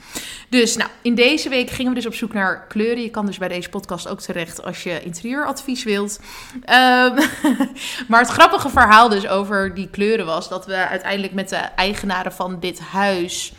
Dus 0.49 0.77
nou, 0.77 0.91
in 1.03 1.15
deze 1.15 1.49
week 1.49 1.71
gingen 1.71 1.91
we 1.91 1.99
dus 1.99 2.07
op 2.07 2.15
zoek 2.15 2.33
naar 2.33 2.67
kleuren. 2.67 3.03
Je 3.03 3.11
kan 3.11 3.27
dus 3.27 3.39
bij 3.39 3.49
deze 3.49 3.69
podcast 3.69 4.09
ook 4.09 4.21
terecht 4.21 4.65
als 4.65 4.83
je 4.83 5.03
interieuradvies 5.03 5.85
wilt. 5.85 6.21
Um, 6.55 7.15
maar 8.09 8.21
het 8.21 8.29
grappige 8.29 8.69
verhaal 8.69 9.09
dus 9.09 9.29
over 9.29 9.75
die 9.75 9.89
kleuren 9.89 10.27
was 10.27 10.49
dat 10.49 10.67
we 10.67 10.77
uiteindelijk 10.77 11.33
met 11.33 11.49
de 11.49 11.57
eigenaren 11.57 12.33
van 12.33 12.61
dit 12.61 12.81
huis 12.81 13.53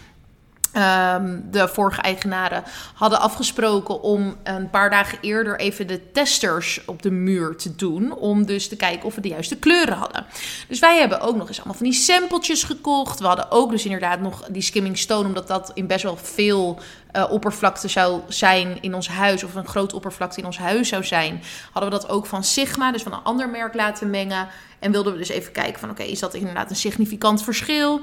Um, 0.78 1.48
de 1.52 1.68
vorige 1.68 2.02
eigenaren 2.02 2.64
hadden 2.94 3.20
afgesproken 3.20 4.02
om 4.02 4.36
een 4.44 4.70
paar 4.70 4.90
dagen 4.90 5.18
eerder 5.22 5.60
even 5.60 5.88
de 5.88 6.12
testers 6.12 6.86
op 6.86 7.02
de 7.02 7.12
muur 7.12 7.56
te 7.56 7.76
doen. 7.76 8.14
Om 8.14 8.46
dus 8.46 8.68
te 8.68 8.76
kijken 8.76 9.06
of 9.06 9.16
we 9.16 9.22
de 9.22 9.28
juiste 9.28 9.56
kleuren 9.56 9.98
hadden. 9.98 10.26
Dus 10.68 10.80
wij 10.80 11.00
hebben 11.00 11.22
ook 11.22 11.36
nog 11.36 11.48
eens 11.48 11.58
allemaal 11.58 11.78
van 11.78 11.86
die 11.86 11.96
sampletjes 11.96 12.64
gekocht. 12.64 13.20
We 13.20 13.28
hadden 13.28 13.52
ook 13.52 13.72
dus 13.72 13.86
inderdaad 13.86 14.20
nog 14.20 14.46
die 14.50 14.62
skimming 14.62 14.98
stone, 14.98 15.28
omdat 15.28 15.48
dat 15.48 15.72
in 15.74 15.88
best 15.88 16.04
wel 16.04 16.18
veel 16.18 16.80
uh, 17.16 17.26
oppervlakte 17.30 17.88
zou 17.88 18.22
zijn 18.28 18.78
in 18.82 18.96
ons 18.96 19.08
huis. 19.08 19.44
Of 19.44 19.56
een 19.56 19.68
grote 19.68 19.96
oppervlakte 19.96 20.40
in 20.40 20.46
ons 20.46 20.58
huis 20.58 20.88
zou 20.88 21.04
zijn. 21.04 21.42
Hadden 21.72 21.92
we 21.92 21.98
dat 21.98 22.10
ook 22.10 22.26
van 22.26 22.44
Sigma, 22.44 22.92
dus 22.92 23.04
van 23.04 23.14
een 23.14 23.24
ander 23.24 23.50
merk 23.50 23.74
laten 23.74 24.10
mengen. 24.10 24.48
En 24.80 24.92
wilden 24.92 25.14
we 25.14 25.20
dus 25.20 25.30
even 25.30 25.52
kijken 25.52 25.80
van 25.80 25.90
oké, 25.90 26.04
is 26.04 26.20
dat 26.20 26.34
inderdaad 26.34 26.70
een 26.70 26.76
significant 26.76 27.44
verschil? 27.44 28.02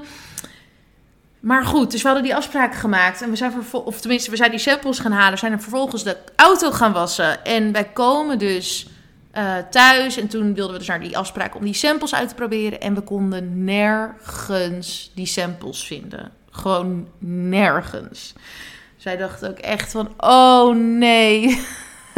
Maar 1.43 1.65
goed, 1.65 1.91
dus 1.91 2.01
we 2.01 2.07
hadden 2.07 2.25
die 2.25 2.35
afspraken 2.35 2.79
gemaakt. 2.79 3.21
En 3.21 3.29
we 3.29 3.35
zijn 3.35 3.53
of 3.71 3.99
tenminste, 3.99 4.29
we 4.29 4.35
zijn 4.35 4.49
die 4.49 4.59
samples 4.59 4.99
gaan 4.99 5.11
halen. 5.11 5.37
Zijn 5.37 5.51
er 5.51 5.61
vervolgens 5.61 6.03
de 6.03 6.17
auto 6.35 6.71
gaan 6.71 6.93
wassen. 6.93 7.45
En 7.45 7.71
wij 7.71 7.83
komen 7.83 8.39
dus 8.39 8.87
uh, 9.37 9.57
thuis. 9.69 10.17
En 10.17 10.27
toen 10.27 10.53
wilden 10.53 10.73
we 10.73 10.77
dus 10.77 10.87
naar 10.87 10.99
die 10.99 11.17
afspraak 11.17 11.55
om 11.55 11.63
die 11.63 11.73
samples 11.73 12.15
uit 12.15 12.29
te 12.29 12.35
proberen. 12.35 12.81
En 12.81 12.93
we 12.93 13.01
konden 13.01 13.63
nergens 13.63 15.11
die 15.15 15.25
samples 15.25 15.83
vinden. 15.83 16.31
Gewoon 16.51 17.07
nergens. 17.17 18.33
Zij 18.97 19.17
dachten 19.17 19.49
ook 19.49 19.59
echt 19.59 19.91
van, 19.91 20.13
oh 20.17 20.75
nee. 20.75 21.65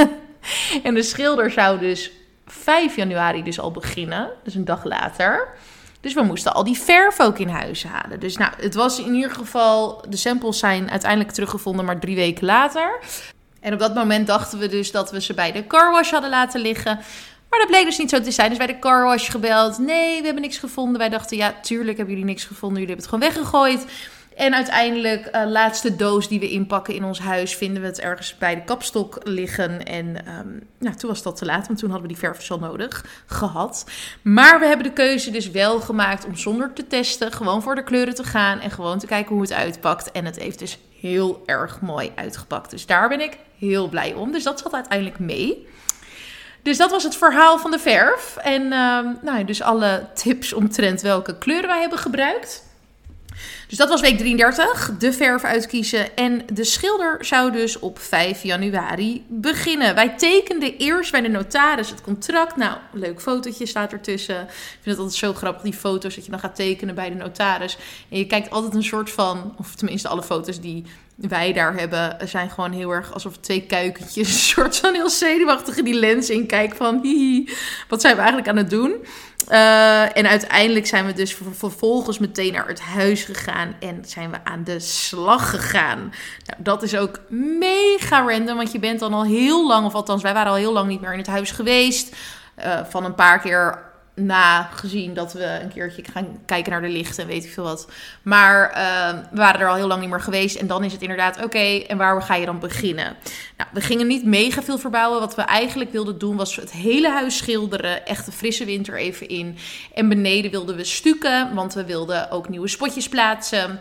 en 0.84 0.94
de 0.94 1.04
schilder 1.04 1.52
zou 1.52 1.80
dus 1.80 2.12
5 2.46 2.96
januari 2.96 3.44
dus 3.44 3.60
al 3.60 3.72
beginnen. 3.72 4.30
Dus 4.44 4.56
een 4.56 4.66
dag 4.66 4.84
later. 4.84 5.48
Dus 6.06 6.14
we 6.14 6.22
moesten 6.22 6.54
al 6.54 6.64
die 6.64 6.78
verf 6.78 7.20
ook 7.20 7.40
in 7.40 7.48
huis 7.48 7.84
halen. 7.84 8.20
Dus 8.20 8.38
nou, 8.38 8.52
het 8.60 8.74
was 8.76 9.00
in 9.00 9.14
ieder 9.14 9.32
geval... 9.32 10.06
De 10.10 10.18
samples 10.18 10.60
zijn 10.60 10.90
uiteindelijk 10.90 11.32
teruggevonden, 11.32 11.86
maar 11.86 12.00
drie 12.00 12.16
weken 12.16 12.46
later. 12.46 13.00
En 13.60 13.74
op 13.74 13.80
dat 13.80 13.96
moment 13.96 14.28
dachten 14.28 14.60
we 14.60 14.68
dus 14.68 14.92
dat 14.92 15.12
we 15.12 15.22
ze 15.22 15.34
bij 15.34 15.52
de 15.52 15.68
carwash 15.68 16.12
hadden 16.12 16.30
laten 16.30 16.62
liggen. 16.62 16.96
Maar 17.50 17.60
dat 17.60 17.68
bleek 17.68 17.86
dus 17.86 17.98
niet 17.98 18.10
zo 18.10 18.22
te 18.22 18.32
zijn. 18.32 18.50
Dus 18.50 18.58
bij 18.58 18.68
de 18.68 18.80
carwash 18.80 19.32
gebeld. 19.32 19.78
Nee, 19.78 20.20
we 20.20 20.26
hebben 20.26 20.42
niks 20.42 20.58
gevonden. 20.58 20.98
Wij 20.98 21.10
dachten, 21.10 21.38
ja, 21.38 21.56
tuurlijk 21.62 21.98
hebben 21.98 22.16
jullie 22.16 22.30
niks 22.30 22.44
gevonden. 22.44 22.82
Jullie 22.82 22.96
hebben 22.96 23.12
het 23.12 23.14
gewoon 23.14 23.34
weggegooid. 23.34 23.86
En 24.36 24.54
uiteindelijk, 24.54 25.30
uh, 25.36 25.44
laatste 25.48 25.96
doos 25.96 26.28
die 26.28 26.40
we 26.40 26.50
inpakken 26.50 26.94
in 26.94 27.04
ons 27.04 27.20
huis, 27.20 27.56
vinden 27.56 27.82
we 27.82 27.88
het 27.88 28.00
ergens 28.00 28.38
bij 28.38 28.56
de 28.56 28.64
kapstok 28.64 29.20
liggen. 29.24 29.84
En 29.84 30.06
um, 30.06 30.68
nou, 30.80 30.96
toen 30.96 31.10
was 31.10 31.24
dat 31.24 31.38
te 31.38 31.46
laat, 31.46 31.68
want 31.68 31.80
toen 31.80 31.90
hadden 31.90 32.08
we 32.08 32.14
die 32.14 32.24
verf 32.24 32.52
al 32.52 32.60
nodig 32.60 33.06
gehad. 33.26 33.86
Maar 34.22 34.60
we 34.60 34.66
hebben 34.66 34.86
de 34.86 34.94
keuze 34.94 35.32
dus 35.32 35.52
wel 35.52 35.80
gemaakt 35.80 36.26
om 36.26 36.36
zonder 36.36 36.74
te 36.74 36.88
testen, 36.88 37.32
gewoon 37.32 37.62
voor 37.62 37.76
de 37.76 37.84
kleuren 37.84 38.16
te 38.16 38.24
gaan 38.24 38.60
en 38.60 38.72
gewoon 38.72 39.00
te 39.00 39.06
kijken 39.06 39.34
hoe 39.34 39.42
het 39.42 39.54
uitpakt. 39.54 40.12
En 40.12 40.26
het 40.26 40.40
heeft 40.40 40.60
dus 40.60 40.80
heel 41.00 41.44
erg 41.46 41.82
mooi 41.82 42.12
uitgepakt. 42.16 42.72
Dus 42.72 42.86
daar 42.86 43.10
ben 43.10 43.22
ik 43.22 43.38
heel 43.58 43.90
blij 43.90 44.14
om. 44.14 44.32
Dus 44.32 44.44
dat 44.44 44.60
zat 44.60 44.74
uiteindelijk 44.74 45.20
mee. 45.20 45.68
Dus 46.62 46.78
dat 46.78 46.92
was 46.92 47.04
het 47.04 47.16
verhaal 47.16 47.60
van 47.60 47.72
de 47.72 47.80
verf. 47.80 48.38
En 48.38 48.62
uh, 48.62 49.00
nou, 49.22 49.44
dus 49.46 49.62
alle 49.62 50.08
tips 50.14 50.54
omtrent 50.54 51.02
welke 51.02 51.38
kleuren 51.38 51.70
wij 51.70 51.80
hebben 51.80 52.00
gebruikt. 52.00 52.65
Dus 53.68 53.78
dat 53.78 53.90
was 53.90 54.02
week 54.02 54.18
33, 54.18 54.92
de 55.00 55.14
verf 55.14 55.44
uitkiezen. 55.44 56.16
En 56.16 56.42
de 56.54 56.64
schilder 56.64 57.26
zou 57.26 57.52
dus 57.52 57.80
op 57.80 58.00
5 58.00 58.44
januari 58.44 59.26
beginnen. 59.28 59.96
Wij 59.96 60.10
tekenden 60.10 60.78
eerst 60.78 61.12
bij 61.12 61.22
de 61.22 61.30
notaris 61.30 61.90
het 61.90 62.02
contract. 62.02 62.56
Nou, 62.56 62.78
leuk 62.92 63.22
fotootje 63.22 63.66
staat 63.66 63.92
ertussen. 63.92 64.42
Ik 64.42 64.50
vind 64.82 64.86
het 64.86 64.98
altijd 64.98 65.18
zo 65.18 65.34
grappig, 65.34 65.62
die 65.62 65.74
foto's 65.74 66.16
dat 66.16 66.26
je 66.26 66.32
dan 66.32 66.40
gaat 66.40 66.56
tekenen 66.56 66.96
bij 66.96 67.10
de 67.10 67.16
notaris. 67.16 67.78
En 68.10 68.18
je 68.18 68.26
kijkt 68.26 68.50
altijd 68.50 68.74
een 68.74 68.84
soort 68.84 69.12
van, 69.12 69.56
of 69.58 69.76
tenminste 69.76 70.08
alle 70.08 70.24
foto's 70.24 70.60
die 70.60 70.84
wij 71.16 71.54
daar 71.54 71.74
hebben, 71.74 72.18
zijn 72.28 72.50
gewoon 72.50 72.72
heel 72.72 72.92
erg 72.92 73.14
alsof 73.14 73.38
twee 73.38 73.62
kuikentjes, 73.62 74.28
een 74.34 74.40
soort 74.40 74.76
van 74.76 74.94
heel 74.94 75.10
zenuwachtig 75.10 75.76
die 75.76 75.94
lens 75.94 76.30
in 76.30 76.46
kijken 76.48 76.78
van, 76.78 77.00
hihi, 77.02 77.50
wat 77.90 78.02
zijn 78.02 78.14
we 78.14 78.22
eigenlijk 78.22 78.50
aan 78.50 78.58
het 78.58 78.70
doen? 78.70 78.96
Uh, 79.50 80.18
en 80.18 80.28
uiteindelijk 80.28 80.88
zijn 80.88 81.06
we 81.06 81.14
dus 81.14 81.38
vervolgens 81.52 82.20
meteen 82.20 82.54
naar 82.54 82.68
het 82.68 82.80
huis 82.80 83.24
gegaan 83.24 83.76
en 83.80 84.04
zijn 84.06 84.32
we 84.32 84.38
aan 84.44 84.64
de 84.64 84.80
slag 84.80 85.50
gegaan. 85.50 86.00
Nou, 86.46 86.58
dat 86.58 86.84
is 86.84 86.98
ook 86.98 87.20
mega 87.60 88.22
random, 88.28 88.58
want 88.58 88.72
je 88.72 88.80
bent 88.80 89.00
dan 89.00 89.14
al 89.14 89.24
heel 89.24 89.68
lang, 89.68 89.86
of 89.86 89.94
althans 89.94 90.22
wij 90.22 90.34
waren 90.34 90.52
al 90.52 90.58
heel 90.58 90.74
lang 90.74 90.88
niet 90.88 91.02
meer 91.02 91.12
in 91.12 91.18
het 91.18 91.28
huis 91.28 91.52
geweest. 91.52 92.16
Uh, 92.66 92.80
van 92.90 93.06
een 93.06 93.16
paar 93.16 93.40
keer 93.40 93.80
na 94.16 94.62
gezien 94.62 95.14
dat 95.14 95.34
we 95.34 95.60
een 95.62 95.74
keertje 95.74 96.04
gaan 96.12 96.28
kijken 96.46 96.72
naar 96.72 96.82
de 96.82 96.90
lichten 96.90 97.24
en 97.24 97.30
weet 97.30 97.44
ik 97.44 97.52
veel 97.52 97.64
wat. 97.64 97.90
Maar 98.22 98.70
uh, 98.70 99.20
we 99.32 99.38
waren 99.38 99.62
er 99.62 99.68
al 99.68 99.76
heel 99.76 99.88
lang 99.88 100.02
niet 100.02 100.10
meer 100.10 100.22
geweest. 100.22 100.56
En 100.56 100.68
dan 100.68 100.84
is 100.84 100.92
het 100.92 101.02
inderdaad, 101.02 101.44
oké, 101.44 101.78
en 101.88 101.98
waar 101.98 102.22
ga 102.22 102.36
je 102.36 102.46
dan 102.46 102.60
beginnen? 102.60 103.16
Nou, 103.58 103.70
we 103.74 103.82
gingen 103.82 104.08
niet 104.08 104.26
mega 104.26 104.64
veel 104.64 104.78
verbouwen. 104.78 105.20
Wat 105.20 105.36
we 105.36 105.42
eigenlijk 105.42 105.92
wilden 105.92 106.18
doen 106.18 106.36
was 106.36 106.56
het 106.56 106.72
hele 106.72 107.10
huis 107.10 107.38
schilderen. 107.38 108.06
Echt 108.06 108.26
de 108.26 108.32
frisse 108.32 108.66
winter 108.66 108.98
even 108.98 109.28
in. 109.28 109.58
En 109.94 110.10
beneden 110.10 110.52
wilden 110.52 110.76
we 110.76 110.84
stukken, 110.84 111.54
want 111.54 111.74
we 111.74 111.86
wilden 111.86 112.32
ook 112.32 112.50
nieuwe 112.50 112.68
spotjes 112.68 113.10
plaatsen. 113.10 113.80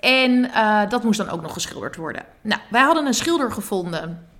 En 0.00 0.30
uh, 0.30 0.88
dat 0.88 1.04
moest 1.04 1.18
dan 1.18 1.30
ook 1.30 1.42
nog 1.42 1.52
geschilderd 1.52 1.96
worden. 1.96 2.22
Nou, 2.40 2.60
wij 2.70 2.82
hadden 2.82 3.06
een 3.06 3.14
schilder 3.14 3.52
gevonden 3.52 4.34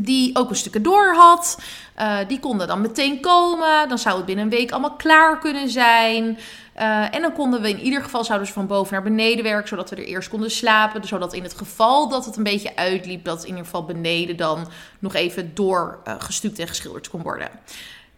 die 0.00 0.36
ook 0.36 0.50
een 0.50 0.56
stukje 0.56 0.80
door 0.80 1.14
had. 1.14 1.58
Uh, 1.98 2.18
die 2.28 2.40
konden 2.40 2.66
dan 2.66 2.80
meteen 2.80 3.20
komen. 3.20 3.88
Dan 3.88 3.98
zou 3.98 4.16
het 4.16 4.26
binnen 4.26 4.44
een 4.44 4.50
week 4.50 4.70
allemaal 4.70 4.96
klaar 4.96 5.38
kunnen 5.38 5.68
zijn. 5.68 6.38
Uh, 6.78 7.14
en 7.14 7.22
dan 7.22 7.32
konden 7.32 7.62
we 7.62 7.68
in 7.68 7.80
ieder 7.80 8.02
geval 8.02 8.24
zouden 8.24 8.46
ze 8.46 8.52
van 8.52 8.66
boven 8.66 8.92
naar 8.92 9.02
beneden 9.02 9.44
werken, 9.44 9.68
zodat 9.68 9.90
we 9.90 9.96
er 9.96 10.04
eerst 10.04 10.28
konden 10.28 10.50
slapen. 10.50 11.04
Zodat 11.04 11.32
in 11.32 11.42
het 11.42 11.54
geval 11.56 12.08
dat 12.08 12.24
het 12.24 12.36
een 12.36 12.42
beetje 12.42 12.76
uitliep, 12.76 13.24
dat 13.24 13.42
in 13.42 13.48
ieder 13.48 13.64
geval 13.64 13.84
beneden 13.84 14.36
dan 14.36 14.68
nog 14.98 15.14
even 15.14 15.54
door 15.54 16.00
uh, 16.06 16.14
gestuukt 16.18 16.58
en 16.58 16.68
geschilderd 16.68 17.08
kon 17.08 17.22
worden. 17.22 17.48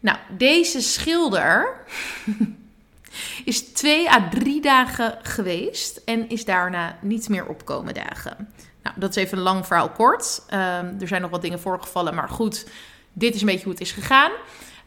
Nou, 0.01 0.19
deze 0.37 0.81
schilder 0.81 1.77
is 3.45 3.61
twee 3.61 4.11
à 4.11 4.29
drie 4.31 4.61
dagen 4.61 5.19
geweest 5.23 5.97
en 6.05 6.29
is 6.29 6.45
daarna 6.45 6.99
niet 7.01 7.29
meer 7.29 7.47
opkomen 7.47 7.95
dagen. 7.95 8.49
Nou, 8.89 9.01
dat 9.01 9.17
is 9.17 9.23
even 9.23 9.39
een 9.39 9.45
lang 9.45 9.67
verhaal 9.67 9.89
kort. 9.89 10.43
Uh, 10.51 11.01
er 11.01 11.09
zijn 11.09 11.23
nog 11.23 11.31
wat 11.31 11.43
dingen 11.43 11.61
voorgevallen, 11.61 12.15
maar 12.15 12.29
goed, 12.29 12.67
dit 13.13 13.35
is 13.35 13.41
een 13.41 13.47
beetje 13.47 13.63
hoe 13.63 13.73
het 13.73 13.81
is 13.81 13.93
gegaan. 13.93 14.31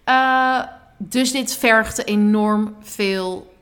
Uh, 0.06 0.68
dus 0.98 1.32
dit 1.32 1.56
vergt 1.56 2.06
enorm 2.06 2.76
veel 2.82 3.56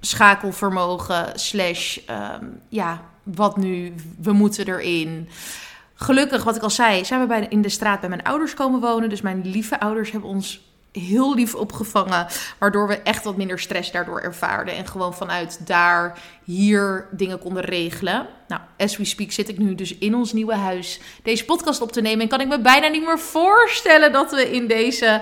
schakelvermogen, 0.00 1.38
slash, 1.38 1.98
um, 2.40 2.60
ja, 2.68 3.00
wat 3.22 3.56
nu, 3.56 3.94
we 4.20 4.32
moeten 4.32 4.66
erin. 4.66 5.28
Gelukkig, 5.94 6.44
wat 6.44 6.56
ik 6.56 6.62
al 6.62 6.70
zei, 6.70 7.04
zijn 7.04 7.20
we 7.20 7.26
bij, 7.26 7.46
in 7.48 7.62
de 7.62 7.68
straat 7.68 8.00
bij 8.00 8.08
mijn 8.08 8.22
ouders 8.22 8.54
komen 8.54 8.80
wonen. 8.80 9.08
Dus 9.08 9.20
mijn 9.20 9.46
lieve 9.46 9.80
ouders 9.80 10.10
hebben 10.10 10.30
ons 10.30 10.65
heel 10.98 11.34
lief 11.34 11.54
opgevangen. 11.54 12.26
Waardoor 12.58 12.88
we 12.88 12.94
echt 12.96 13.24
wat 13.24 13.36
minder 13.36 13.58
stress 13.58 13.90
daardoor 13.90 14.20
ervaarden. 14.20 14.76
En 14.76 14.86
gewoon 14.86 15.14
vanuit 15.14 15.66
daar 15.66 16.18
hier 16.44 17.06
dingen 17.10 17.38
konden 17.38 17.62
regelen. 17.62 18.26
Nou, 18.48 18.60
as 18.76 18.96
we 18.96 19.04
speak 19.04 19.32
zit 19.32 19.48
ik 19.48 19.58
nu 19.58 19.74
dus 19.74 19.98
in 19.98 20.14
ons 20.14 20.32
nieuwe 20.32 20.54
huis 20.54 21.00
deze 21.22 21.44
podcast 21.44 21.80
op 21.80 21.92
te 21.92 22.00
nemen. 22.00 22.20
En 22.20 22.28
kan 22.28 22.40
ik 22.40 22.48
me 22.48 22.60
bijna 22.60 22.88
niet 22.88 23.04
meer 23.04 23.18
voorstellen 23.18 24.12
dat 24.12 24.30
we 24.30 24.50
in 24.50 24.66
deze 24.66 25.20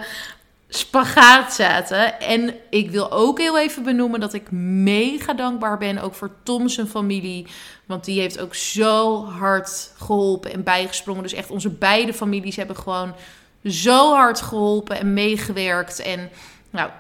spagaat 0.69 1.55
zaten. 1.55 2.21
En 2.21 2.55
ik 2.71 2.91
wil 2.91 3.13
ook 3.13 3.39
heel 3.39 3.59
even 3.59 3.83
benoemen 3.83 4.21
dat 4.21 4.33
ik 4.33 4.51
mega 4.51 5.35
dankbaar 5.35 5.79
ben. 5.79 5.99
Ook 5.99 6.15
voor 6.15 6.31
Tom 6.43 6.69
zijn 6.69 6.87
familie. 6.87 7.47
Want 7.87 8.05
die 8.05 8.21
heeft 8.21 8.41
ook 8.41 8.55
zo 8.55 9.25
hard 9.25 9.93
geholpen 9.97 10.53
en 10.53 10.63
bijgesprongen. 10.63 11.23
Dus 11.23 11.33
echt 11.33 11.51
onze 11.51 11.71
beide 11.71 12.15
families 12.15 12.57
hebben 12.57 12.77
gewoon 12.77 13.15
zo 13.65 14.15
hard 14.15 14.41
geholpen 14.41 14.99
en 14.99 15.13
meegewerkt. 15.13 15.99
En 15.99 16.31
nou, 16.71 16.91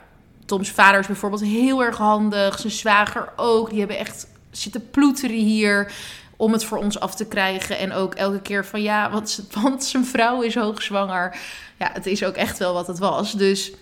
Toms 0.46 0.70
vader 0.70 1.00
is 1.00 1.06
bijvoorbeeld 1.06 1.42
heel 1.42 1.82
erg 1.82 1.96
handig. 1.96 2.58
Zijn 2.58 2.72
zwager 2.72 3.28
ook. 3.36 3.70
Die 3.70 3.78
hebben 3.78 3.98
echt 3.98 4.26
zitten 4.50 4.90
ploeteren 4.90 5.36
hier 5.36 5.92
om 6.36 6.52
het 6.52 6.64
voor 6.64 6.78
ons 6.78 7.00
af 7.00 7.14
te 7.14 7.26
krijgen. 7.26 7.78
En 7.78 7.92
ook 7.92 8.14
elke 8.14 8.40
keer 8.40 8.64
van 8.66 8.82
ja, 8.82 9.10
want, 9.10 9.46
want 9.60 9.84
zijn 9.84 10.04
vrouw 10.04 10.42
is 10.42 10.54
hoogzwanger. 10.54 11.36
Ja, 11.78 11.90
het 11.92 12.06
is 12.06 12.24
ook 12.24 12.34
echt 12.34 12.58
wel 12.58 12.74
wat 12.74 12.86
het 12.86 12.98
was. 12.98 13.32
Dus 13.32 13.72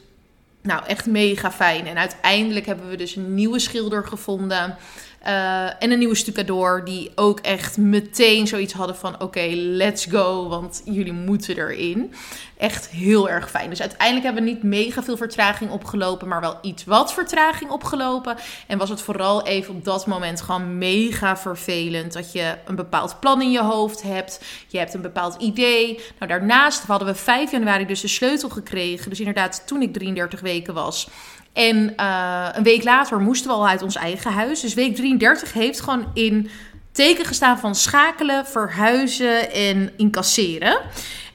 nou, 0.63 0.85
echt 0.87 1.07
mega 1.07 1.53
fijn. 1.53 1.87
En 1.87 1.97
uiteindelijk 1.97 2.67
hebben 2.67 2.89
we 2.89 2.97
dus 2.97 3.17
een 3.17 3.35
nieuwe 3.35 3.59
schilder 3.59 4.07
gevonden. 4.07 4.77
Uh, 5.27 5.83
en 5.83 5.91
een 5.91 5.99
nieuwe 5.99 6.15
stucador 6.15 6.85
die 6.85 7.13
ook 7.15 7.41
echt 7.41 7.77
meteen 7.77 8.47
zoiets 8.47 8.73
hadden 8.73 8.97
van 8.97 9.21
oké, 9.21 9.47
let's 9.55 10.05
go, 10.05 10.49
want 10.49 10.83
jullie 10.85 11.13
moeten 11.13 11.57
erin. 11.57 12.15
Echt 12.57 12.89
heel 12.89 13.29
erg 13.29 13.51
fijn. 13.51 13.71
Dus 13.71 13.81
uiteindelijk 13.81 14.25
hebben 14.25 14.45
we 14.45 14.51
niet 14.51 14.63
mega 14.63 15.03
veel 15.03 15.17
vertraging 15.17 15.71
opgelopen, 15.71 16.29
maar 16.29 16.41
wel 16.41 16.59
iets 16.63 16.85
wat 16.85 17.13
vertraging 17.13 17.71
opgelopen. 17.71 18.37
En 18.67 18.79
was 18.79 18.89
het 18.89 19.03
vooral 19.03 19.47
even 19.47 19.75
op 19.75 19.85
dat 19.85 20.07
moment 20.07 20.41
gewoon 20.41 20.79
mega 20.79 21.37
vervelend 21.37 22.13
dat 22.13 22.33
je 22.33 22.55
een 22.67 22.77
bepaald 22.77 23.21
plan 23.21 23.43
in 23.43 23.51
je 23.51 23.63
hoofd 23.63 24.03
hebt. 24.03 24.41
Je 24.69 24.79
hebt 24.79 24.95
een 24.95 25.03
bepaald 25.03 25.43
idee. 25.43 26.01
Nou, 26.19 26.31
daarnaast 26.31 26.83
hadden 26.83 27.09
we 27.09 27.15
5 27.15 27.51
januari 27.51 27.87
dus 27.87 28.01
de 28.01 28.09
sleutel 28.09 28.49
gekregen. 28.49 29.11
Dus 29.11 29.19
inderdaad, 29.19 29.67
toen 29.67 29.83
ik 29.83 29.93
33 29.93 30.41
weken 30.41 30.75
was. 30.75 31.09
En 31.53 31.95
uh, 32.01 32.49
een 32.53 32.63
week 32.63 32.85
later 32.85 33.21
moesten 33.21 33.51
we 33.51 33.57
al 33.57 33.69
uit 33.69 33.83
ons 33.83 33.97
eigen 33.97 34.33
huis. 34.33 34.61
Dus 34.61 34.75
week 34.75 34.97
33 34.97 35.53
heeft 35.53 35.81
gewoon 35.81 36.07
in 36.15 36.51
teken 36.93 37.25
gestaan 37.25 37.59
van 37.59 37.75
schakelen, 37.75 38.47
verhuizen 38.47 39.53
en 39.53 39.91
incasseren. 39.97 40.81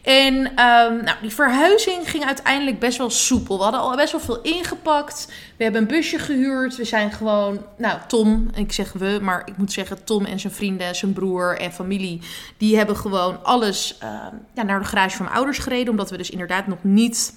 En 0.08 0.36
um, 0.36 1.04
nou, 1.04 1.18
die 1.22 1.34
verhuizing 1.34 2.10
ging 2.10 2.26
uiteindelijk 2.26 2.80
best 2.80 2.98
wel 2.98 3.10
soepel. 3.10 3.58
We 3.58 3.64
hadden 3.64 3.82
al 3.82 3.96
best 3.96 4.12
wel 4.12 4.22
veel 4.22 4.42
ingepakt. 4.42 5.28
We 5.58 5.64
hebben 5.64 5.82
een 5.82 5.88
busje 5.88 6.20
gehuurd. 6.20 6.76
We 6.76 6.86
zijn 6.86 7.12
gewoon, 7.12 7.66
nou, 7.78 8.00
Tom, 8.08 8.50
ik 8.56 8.72
zeg 8.72 8.94
we, 8.94 9.20
maar 9.22 9.42
ik 9.46 9.58
moet 9.58 9.72
zeggen 9.72 10.04
Tom 10.04 10.26
en 10.26 10.40
zijn 10.40 10.54
vrienden, 10.54 10.96
zijn 10.96 11.14
broer 11.14 11.58
en 11.58 11.72
familie, 11.72 12.22
die 12.58 12.78
hebben 12.78 12.96
gewoon 12.96 13.44
alles 13.44 13.98
uh, 14.04 14.10
ja, 14.54 14.64
naar 14.64 14.80
de 14.80 14.86
garage 14.86 15.16
van 15.16 15.26
mijn 15.26 15.38
ouders 15.38 15.58
gereden. 15.58 15.90
Omdat 15.90 16.10
we 16.10 16.18
dus 16.18 16.30
inderdaad 16.30 16.68
nog 16.68 16.84
niet 16.84 17.34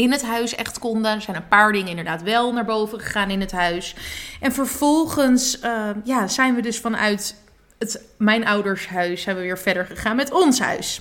in 0.00 0.12
het 0.12 0.22
huis 0.22 0.54
echt 0.54 0.78
konden. 0.78 1.12
Er 1.12 1.22
zijn 1.22 1.36
een 1.36 1.48
paar 1.48 1.72
dingen 1.72 1.88
inderdaad 1.88 2.22
wel 2.22 2.52
naar 2.52 2.64
boven 2.64 3.00
gegaan 3.00 3.30
in 3.30 3.40
het 3.40 3.52
huis. 3.52 3.94
En 4.40 4.52
vervolgens 4.52 5.60
uh, 5.64 5.90
ja, 6.04 6.28
zijn 6.28 6.54
we 6.54 6.62
dus 6.62 6.78
vanuit 6.78 7.34
het, 7.78 8.04
mijn 8.18 8.46
ouders 8.46 8.88
huis 8.88 9.22
zijn 9.22 9.36
we 9.36 9.42
weer 9.42 9.58
verder 9.58 9.86
gegaan 9.86 10.16
met 10.16 10.32
ons 10.32 10.60
huis. 10.60 11.00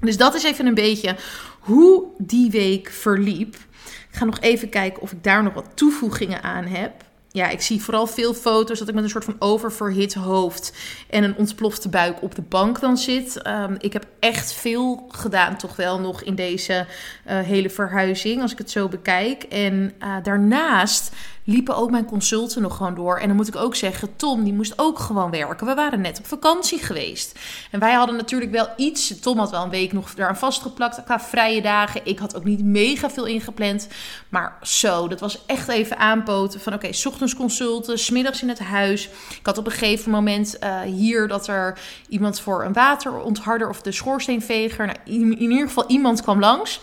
Dus 0.00 0.16
dat 0.16 0.34
is 0.34 0.42
even 0.42 0.66
een 0.66 0.74
beetje 0.74 1.16
hoe 1.60 2.04
die 2.18 2.50
week 2.50 2.90
verliep. 2.90 3.54
Ik 4.10 4.16
ga 4.16 4.24
nog 4.24 4.40
even 4.40 4.68
kijken 4.68 5.02
of 5.02 5.12
ik 5.12 5.24
daar 5.24 5.42
nog 5.42 5.54
wat 5.54 5.70
toevoegingen 5.74 6.42
aan 6.42 6.64
heb. 6.64 6.92
Ja, 7.32 7.48
ik 7.48 7.60
zie 7.60 7.82
vooral 7.82 8.06
veel 8.06 8.34
foto's 8.34 8.78
dat 8.78 8.88
ik 8.88 8.94
met 8.94 9.04
een 9.04 9.10
soort 9.10 9.24
van 9.24 9.36
oververhit 9.38 10.14
hoofd 10.14 10.72
en 11.10 11.24
een 11.24 11.36
ontplofte 11.36 11.88
buik 11.88 12.22
op 12.22 12.34
de 12.34 12.42
bank 12.42 12.80
dan 12.80 12.96
zit. 12.96 13.42
Ehm, 13.42 13.74
ik 13.78 13.92
heb 13.92 14.06
echt 14.20 14.52
veel 14.52 15.06
gedaan, 15.08 15.56
toch 15.56 15.76
wel 15.76 16.00
nog 16.00 16.22
in 16.22 16.34
deze 16.34 16.86
uh, 17.26 17.38
hele 17.38 17.70
verhuizing, 17.70 18.42
als 18.42 18.52
ik 18.52 18.58
het 18.58 18.70
zo 18.70 18.88
bekijk. 18.88 19.42
En 19.42 19.92
uh, 20.02 20.16
daarnaast 20.22 21.12
liepen 21.48 21.76
ook 21.76 21.90
mijn 21.90 22.04
consulten 22.04 22.62
nog 22.62 22.76
gewoon 22.76 22.94
door. 22.94 23.18
En 23.18 23.26
dan 23.26 23.36
moet 23.36 23.48
ik 23.48 23.56
ook 23.56 23.74
zeggen, 23.74 24.16
Tom, 24.16 24.44
die 24.44 24.52
moest 24.52 24.72
ook 24.76 24.98
gewoon 24.98 25.30
werken. 25.30 25.66
We 25.66 25.74
waren 25.74 26.00
net 26.00 26.18
op 26.18 26.26
vakantie 26.26 26.78
geweest. 26.78 27.38
En 27.70 27.80
wij 27.80 27.92
hadden 27.92 28.16
natuurlijk 28.16 28.50
wel 28.50 28.68
iets. 28.76 29.20
Tom 29.20 29.38
had 29.38 29.50
wel 29.50 29.62
een 29.62 29.70
week 29.70 29.92
nog 29.92 30.12
eraan 30.16 30.36
vastgeplakt 30.36 31.04
qua 31.04 31.20
vrije 31.20 31.62
dagen. 31.62 32.00
Ik 32.04 32.18
had 32.18 32.36
ook 32.36 32.44
niet 32.44 32.64
mega 32.64 33.10
veel 33.10 33.24
ingepland. 33.24 33.88
Maar 34.28 34.56
zo, 34.62 35.08
dat 35.08 35.20
was 35.20 35.46
echt 35.46 35.68
even 35.68 35.98
aanpoten 35.98 36.60
van 36.60 36.74
oké, 36.74 36.90
ochtends 37.06 37.34
consulten, 37.34 37.98
smiddags 37.98 38.42
in 38.42 38.48
het 38.48 38.58
huis. 38.58 39.08
Ik 39.30 39.46
had 39.46 39.58
op 39.58 39.66
een 39.66 39.72
gegeven 39.72 40.10
moment 40.10 40.56
uh, 40.62 40.80
hier 40.80 41.28
dat 41.28 41.46
er 41.46 41.78
iemand 42.08 42.40
voor 42.40 42.64
een 42.64 42.72
waterontharder 42.72 43.68
of 43.68 43.82
de 43.82 43.92
schoorsteenveger, 43.92 44.86
nou, 44.86 44.98
in, 45.04 45.38
ieder 45.38 45.66
geval 45.66 45.84
iemand 45.86 46.22
kwam 46.22 46.40
langs. 46.40 46.80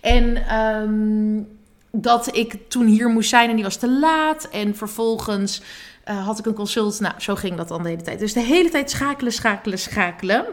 En 0.00 0.56
um, 0.60 1.55
dat 2.02 2.36
ik 2.36 2.68
toen 2.68 2.86
hier 2.86 3.08
moest 3.08 3.28
zijn 3.28 3.48
en 3.48 3.54
die 3.54 3.64
was 3.64 3.76
te 3.76 3.90
laat. 3.90 4.48
En 4.48 4.76
vervolgens 4.76 5.62
uh, 6.08 6.26
had 6.26 6.38
ik 6.38 6.46
een 6.46 6.54
consult. 6.54 7.00
Nou, 7.00 7.14
zo 7.18 7.34
ging 7.34 7.56
dat 7.56 7.68
dan 7.68 7.82
de 7.82 7.88
hele 7.88 8.02
tijd. 8.02 8.18
Dus 8.18 8.32
de 8.32 8.40
hele 8.40 8.68
tijd 8.68 8.90
schakelen, 8.90 9.32
schakelen, 9.32 9.78
schakelen. 9.78 10.46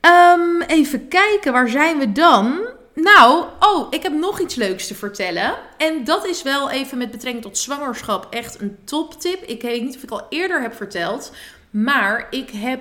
Um, 0.00 0.62
even 0.62 1.08
kijken, 1.08 1.52
waar 1.52 1.68
zijn 1.68 1.98
we 1.98 2.12
dan? 2.12 2.60
Nou, 2.94 3.44
oh, 3.60 3.86
ik 3.90 4.02
heb 4.02 4.12
nog 4.12 4.40
iets 4.40 4.54
leuks 4.54 4.86
te 4.86 4.94
vertellen. 4.94 5.54
En 5.76 6.04
dat 6.04 6.26
is 6.26 6.42
wel 6.42 6.70
even 6.70 6.98
met 6.98 7.10
betrekking 7.10 7.44
tot 7.44 7.58
zwangerschap 7.58 8.26
echt 8.30 8.60
een 8.60 8.78
toptip. 8.84 9.42
Ik 9.42 9.62
weet 9.62 9.82
niet 9.82 9.96
of 9.96 10.02
ik 10.02 10.10
al 10.10 10.26
eerder 10.28 10.60
heb 10.60 10.74
verteld. 10.74 11.32
Maar 11.70 12.26
ik 12.30 12.50
heb 12.50 12.80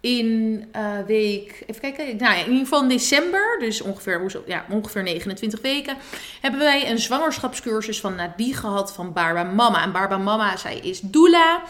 in 0.00 0.64
uh, 0.76 0.98
week, 1.06 1.64
even 1.66 1.80
kijken, 1.80 2.16
nou 2.16 2.38
in 2.38 2.46
ieder 2.46 2.58
geval 2.58 2.88
december, 2.88 3.56
dus 3.58 3.80
ongeveer, 3.80 4.42
ja, 4.46 4.64
ongeveer 4.70 5.02
29 5.02 5.60
weken, 5.60 5.96
hebben 6.40 6.60
wij 6.60 6.90
een 6.90 6.98
zwangerschapscursus 6.98 8.00
van 8.00 8.14
Nadie 8.14 8.54
gehad 8.54 8.92
van 8.92 9.12
Barba 9.12 9.42
Mama. 9.42 9.82
En 9.82 9.92
Barba 9.92 10.18
Mama, 10.18 10.56
zij 10.56 10.78
is 10.78 11.00
doula 11.00 11.62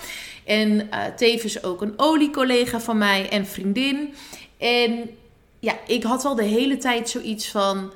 en 0.45 0.71
uh, 0.71 1.05
tevens 1.17 1.63
ook 1.63 1.83
een 1.83 1.95
oliecollega 1.97 2.81
van 2.81 2.99
mij 2.99 3.29
en 3.29 3.47
vriendin. 3.47 4.15
En 4.59 5.11
ja, 5.59 5.75
ik 5.87 6.03
had 6.03 6.25
al 6.25 6.35
de 6.35 6.45
hele 6.45 6.77
tijd 6.77 7.09
zoiets 7.09 7.51
van, 7.51 7.93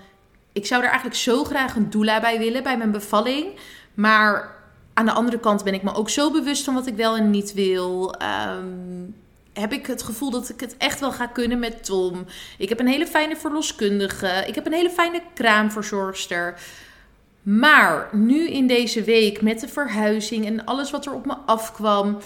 ik 0.52 0.66
zou 0.66 0.82
er 0.82 0.88
eigenlijk 0.88 1.18
zo 1.18 1.44
graag 1.44 1.76
een 1.76 1.90
doula 1.90 2.20
bij 2.20 2.38
willen 2.38 2.62
bij 2.62 2.76
mijn 2.76 2.90
bevalling, 2.90 3.46
maar 3.94 4.58
aan 4.94 5.06
de 5.06 5.12
andere 5.12 5.38
kant 5.38 5.64
ben 5.64 5.74
ik 5.74 5.82
me 5.82 5.94
ook 5.94 6.10
zo 6.10 6.30
bewust 6.30 6.64
van 6.64 6.74
wat 6.74 6.86
ik 6.86 6.96
wel 6.96 7.16
en 7.16 7.30
niet 7.30 7.54
wil. 7.54 8.14
Um, 8.22 9.14
heb 9.52 9.72
ik 9.72 9.86
het 9.86 10.02
gevoel 10.02 10.30
dat 10.30 10.48
ik 10.48 10.60
het 10.60 10.76
echt 10.76 11.00
wel 11.00 11.12
ga 11.12 11.26
kunnen 11.26 11.58
met 11.58 11.84
Tom. 11.84 12.26
Ik 12.58 12.68
heb 12.68 12.80
een 12.80 12.86
hele 12.86 13.06
fijne 13.06 13.36
verloskundige. 13.36 14.44
Ik 14.46 14.54
heb 14.54 14.66
een 14.66 14.72
hele 14.72 14.90
fijne 14.90 15.22
kraamverzorgster. 15.34 16.60
Maar 17.42 18.08
nu 18.12 18.48
in 18.48 18.66
deze 18.66 19.02
week 19.02 19.42
met 19.42 19.60
de 19.60 19.68
verhuizing 19.68 20.46
en 20.46 20.64
alles 20.64 20.90
wat 20.90 21.06
er 21.06 21.12
op 21.12 21.26
me 21.26 21.36
afkwam. 21.46 22.18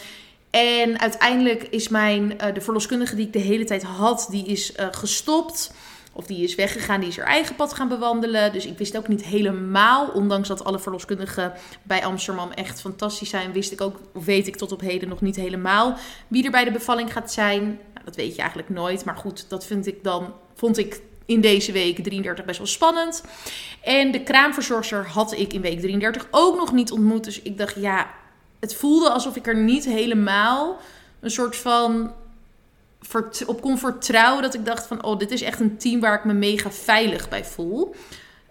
En 0.51 1.01
uiteindelijk 1.01 1.63
is 1.63 1.89
mijn, 1.89 2.33
uh, 2.33 2.55
de 2.55 2.61
verloskundige 2.61 3.17
die 3.17 3.27
ik 3.27 3.33
de 3.33 3.39
hele 3.39 3.65
tijd 3.65 3.83
had, 3.83 4.27
die 4.31 4.47
is 4.47 4.73
uh, 4.77 4.87
gestopt. 4.91 5.73
Of 6.17 6.27
die 6.27 6.45
is 6.45 6.55
weggegaan, 6.55 7.01
die 7.01 7.09
is 7.09 7.17
haar 7.17 7.27
eigen 7.27 7.55
pad 7.55 7.75
gaan 7.75 7.89
bewandelen. 7.89 8.53
Dus 8.53 8.67
ik 8.67 8.79
wist 8.79 8.97
ook 8.97 9.09
niet 9.09 9.25
helemaal, 9.25 10.09
ondanks 10.09 10.49
dat 10.49 10.65
alle 10.65 10.79
verloskundigen 10.79 11.53
bij 11.83 12.05
Amsterdam 12.05 12.51
echt 12.51 12.81
fantastisch 12.81 13.29
zijn, 13.31 13.53
wist 13.53 13.73
ik 13.73 13.81
ook, 13.81 14.01
weet 14.13 14.47
ik 14.47 14.57
tot 14.57 14.73
op 14.73 14.81
heden 14.81 15.09
nog 15.09 15.21
niet 15.21 15.37
helemaal 15.37 15.97
wie 16.29 16.45
er 16.45 16.51
bij 16.51 16.65
de 16.65 16.71
bevalling 16.71 17.13
gaat 17.13 17.33
zijn. 17.33 17.63
Nou, 17.65 18.05
dat 18.05 18.17
weet 18.17 18.35
je 18.35 18.41
eigenlijk 18.41 18.71
nooit. 18.71 19.05
Maar 19.05 19.17
goed, 19.17 19.49
dat 19.49 19.67
vind 19.67 19.87
ik 19.87 20.05
dan, 20.05 20.33
vond 20.55 20.79
ik 20.79 21.01
in 21.27 21.41
deze 21.41 21.73
week 21.73 22.03
33 22.03 22.45
best 22.45 22.59
wel 22.59 22.67
spannend. 22.67 23.23
En 23.83 24.11
de 24.11 24.23
kraamverzorger 24.23 25.07
had 25.07 25.33
ik 25.33 25.53
in 25.53 25.61
week 25.61 25.81
33 25.81 26.27
ook 26.31 26.57
nog 26.57 26.73
niet 26.73 26.93
ontmoet. 26.93 27.25
Dus 27.25 27.43
ik 27.43 27.59
dacht, 27.59 27.75
ja, 27.81 28.11
het 28.61 28.75
voelde 28.75 29.11
alsof 29.11 29.37
ik 29.37 29.47
er 29.47 29.57
niet 29.57 29.85
helemaal 29.85 30.77
een 31.21 31.31
soort 31.31 31.57
van 31.57 32.13
op 33.47 33.61
kon 33.61 33.79
vertrouwen 33.79 34.43
dat 34.43 34.55
ik 34.55 34.65
dacht 34.65 34.87
van, 34.87 35.05
oh, 35.05 35.19
dit 35.19 35.31
is 35.31 35.43
echt 35.43 35.61
een 35.61 35.77
team 35.77 36.01
waar 36.01 36.19
ik 36.19 36.25
me 36.25 36.33
mega 36.33 36.71
veilig 36.71 37.29
bij 37.29 37.45
voel. 37.45 37.95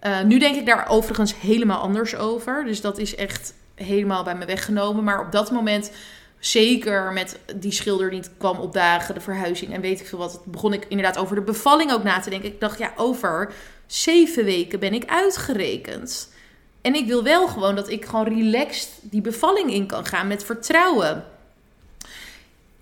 Uh, 0.02 0.22
nu 0.22 0.38
denk 0.38 0.56
ik 0.56 0.66
daar 0.66 0.88
overigens 0.88 1.34
helemaal 1.40 1.80
anders 1.80 2.16
over. 2.16 2.64
Dus 2.64 2.80
dat 2.80 2.98
is 2.98 3.14
echt 3.14 3.54
helemaal 3.74 4.24
bij 4.24 4.34
me 4.34 4.44
weggenomen. 4.44 5.04
Maar 5.04 5.20
op 5.20 5.32
dat 5.32 5.50
moment, 5.50 5.90
zeker 6.38 7.12
met 7.12 7.38
die 7.56 7.72
schilder 7.72 8.10
die 8.10 8.22
kwam 8.38 8.58
opdagen, 8.58 9.14
de 9.14 9.20
verhuizing 9.20 9.72
en 9.72 9.80
weet 9.80 10.00
ik 10.00 10.06
veel 10.06 10.18
wat, 10.18 10.42
begon 10.44 10.72
ik 10.72 10.86
inderdaad 10.88 11.18
over 11.18 11.36
de 11.36 11.42
bevalling 11.42 11.92
ook 11.92 12.02
na 12.02 12.20
te 12.20 12.30
denken. 12.30 12.48
Ik 12.48 12.60
dacht, 12.60 12.78
ja, 12.78 12.92
over 12.96 13.52
zeven 13.86 14.44
weken 14.44 14.80
ben 14.80 14.94
ik 14.94 15.04
uitgerekend. 15.06 16.32
En 16.80 16.94
ik 16.94 17.06
wil 17.06 17.22
wel 17.22 17.48
gewoon 17.48 17.74
dat 17.74 17.88
ik 17.88 18.04
gewoon 18.04 18.28
relaxed 18.28 18.88
die 19.02 19.20
bevalling 19.20 19.72
in 19.72 19.86
kan 19.86 20.06
gaan 20.06 20.26
met 20.26 20.44
vertrouwen. 20.44 21.24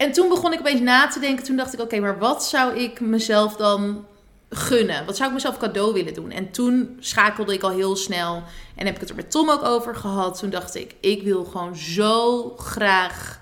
En 0.02 0.12
toen 0.12 0.28
begon 0.28 0.52
ik 0.52 0.58
opeens 0.58 0.80
na 0.80 1.08
te 1.08 1.20
denken. 1.20 1.44
Toen 1.44 1.56
dacht 1.56 1.72
ik, 1.72 1.80
oké, 1.80 2.00
maar 2.00 2.18
wat 2.18 2.44
zou 2.44 2.78
ik 2.78 3.00
mezelf 3.00 3.56
dan 3.56 4.04
gunnen? 4.50 5.06
Wat 5.06 5.16
zou 5.16 5.28
ik 5.28 5.34
mezelf 5.34 5.58
cadeau 5.58 5.92
willen 5.92 6.14
doen? 6.14 6.30
En 6.30 6.50
toen 6.50 6.96
schakelde 7.00 7.52
ik 7.52 7.62
al 7.62 7.70
heel 7.70 7.96
snel. 7.96 8.42
En 8.76 8.86
heb 8.86 8.94
ik 8.94 9.00
het 9.00 9.10
er 9.10 9.16
met 9.16 9.30
Tom 9.30 9.50
ook 9.50 9.64
over 9.64 9.96
gehad. 9.96 10.38
Toen 10.38 10.50
dacht 10.50 10.74
ik, 10.74 10.94
ik 11.00 11.22
wil 11.22 11.44
gewoon 11.44 11.76
zo 11.76 12.48
graag 12.56 13.40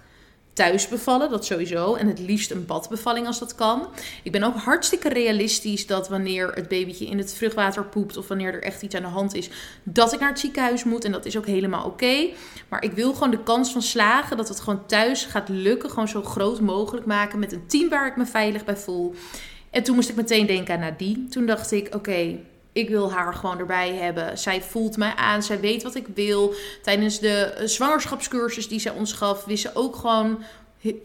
thuis 0.60 0.88
bevallen, 0.88 1.30
dat 1.30 1.44
sowieso. 1.44 1.94
En 1.94 2.06
het 2.06 2.18
liefst 2.18 2.50
een 2.50 2.66
badbevalling 2.66 3.26
als 3.26 3.38
dat 3.38 3.54
kan. 3.54 3.88
Ik 4.22 4.32
ben 4.32 4.42
ook 4.42 4.56
hartstikke 4.56 5.08
realistisch 5.08 5.86
dat 5.86 6.08
wanneer 6.08 6.52
het 6.52 6.68
babytje 6.68 7.06
in 7.06 7.18
het 7.18 7.34
vruchtwater 7.34 7.84
poept 7.84 8.16
of 8.16 8.28
wanneer 8.28 8.54
er 8.54 8.62
echt 8.62 8.82
iets 8.82 8.94
aan 8.94 9.02
de 9.02 9.08
hand 9.08 9.34
is, 9.34 9.50
dat 9.82 10.12
ik 10.12 10.20
naar 10.20 10.28
het 10.28 10.38
ziekenhuis 10.38 10.84
moet. 10.84 11.04
En 11.04 11.12
dat 11.12 11.26
is 11.26 11.36
ook 11.36 11.46
helemaal 11.46 11.86
oké. 11.86 12.28
Maar 12.68 12.84
ik 12.84 12.92
wil 12.92 13.12
gewoon 13.12 13.30
de 13.30 13.42
kans 13.42 13.72
van 13.72 13.82
slagen 13.82 14.36
dat 14.36 14.48
het 14.48 14.60
gewoon 14.60 14.86
thuis 14.86 15.24
gaat 15.24 15.48
lukken, 15.48 15.90
gewoon 15.90 16.08
zo 16.08 16.22
groot 16.22 16.60
mogelijk 16.60 17.06
maken 17.06 17.38
met 17.38 17.52
een 17.52 17.66
team 17.66 17.88
waar 17.88 18.06
ik 18.06 18.16
me 18.16 18.26
veilig 18.26 18.64
bij 18.64 18.76
voel. 18.76 19.14
En 19.70 19.82
toen 19.82 19.94
moest 19.94 20.08
ik 20.08 20.16
meteen 20.16 20.46
denken 20.46 20.74
aan 20.74 20.80
Nadine. 20.80 21.28
Toen 21.28 21.46
dacht 21.46 21.72
ik, 21.72 21.94
oké, 21.94 22.38
ik 22.72 22.88
wil 22.88 23.12
haar 23.12 23.34
gewoon 23.34 23.58
erbij 23.58 23.94
hebben. 23.94 24.38
Zij 24.38 24.62
voelt 24.62 24.96
mij 24.96 25.14
aan. 25.14 25.42
Zij 25.42 25.60
weet 25.60 25.82
wat 25.82 25.94
ik 25.94 26.06
wil. 26.14 26.54
Tijdens 26.82 27.18
de 27.18 27.62
zwangerschapscursus 27.64 28.68
die 28.68 28.80
zij 28.80 28.92
ons 28.92 29.12
gaf, 29.12 29.44
wist 29.44 29.62
ze 29.62 29.74
ook 29.74 29.96
gewoon. 29.96 30.42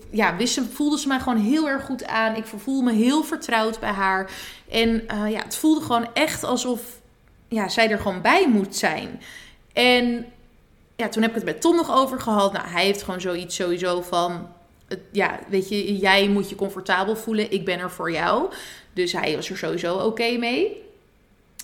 Ja, 0.09 0.35
wist 0.35 0.53
ze, 0.53 0.65
voelde 0.65 0.99
ze 0.99 1.07
mij 1.07 1.19
gewoon 1.19 1.37
heel 1.37 1.67
erg 1.67 1.85
goed 1.85 2.05
aan. 2.05 2.35
Ik 2.35 2.45
voel 2.45 2.81
me 2.81 2.93
heel 2.93 3.23
vertrouwd 3.23 3.79
bij 3.79 3.89
haar. 3.89 4.31
En 4.69 4.89
uh, 4.89 5.31
ja, 5.31 5.43
het 5.43 5.55
voelde 5.55 5.81
gewoon 5.81 6.07
echt 6.13 6.43
alsof 6.43 6.81
ja, 7.47 7.69
zij 7.69 7.89
er 7.89 7.99
gewoon 7.99 8.21
bij 8.21 8.47
moet 8.49 8.75
zijn. 8.75 9.21
En 9.73 10.25
ja, 10.95 11.09
toen 11.09 11.21
heb 11.21 11.31
ik 11.31 11.37
het 11.37 11.45
met 11.45 11.61
Tom 11.61 11.75
nog 11.75 11.95
over 11.95 12.19
gehad. 12.19 12.53
Nou, 12.53 12.67
hij 12.67 12.85
heeft 12.85 13.03
gewoon 13.03 13.21
zoiets 13.21 13.55
sowieso 13.55 14.01
van. 14.01 14.47
ja, 15.11 15.39
weet 15.47 15.69
je, 15.69 15.97
jij 15.97 16.27
moet 16.27 16.49
je 16.49 16.55
comfortabel 16.55 17.15
voelen. 17.15 17.51
Ik 17.51 17.65
ben 17.65 17.79
er 17.79 17.91
voor 17.91 18.11
jou. 18.11 18.53
Dus 18.93 19.11
hij 19.11 19.35
was 19.35 19.49
er 19.49 19.57
sowieso 19.57 19.97
oké 19.97 20.37
mee. 20.37 20.83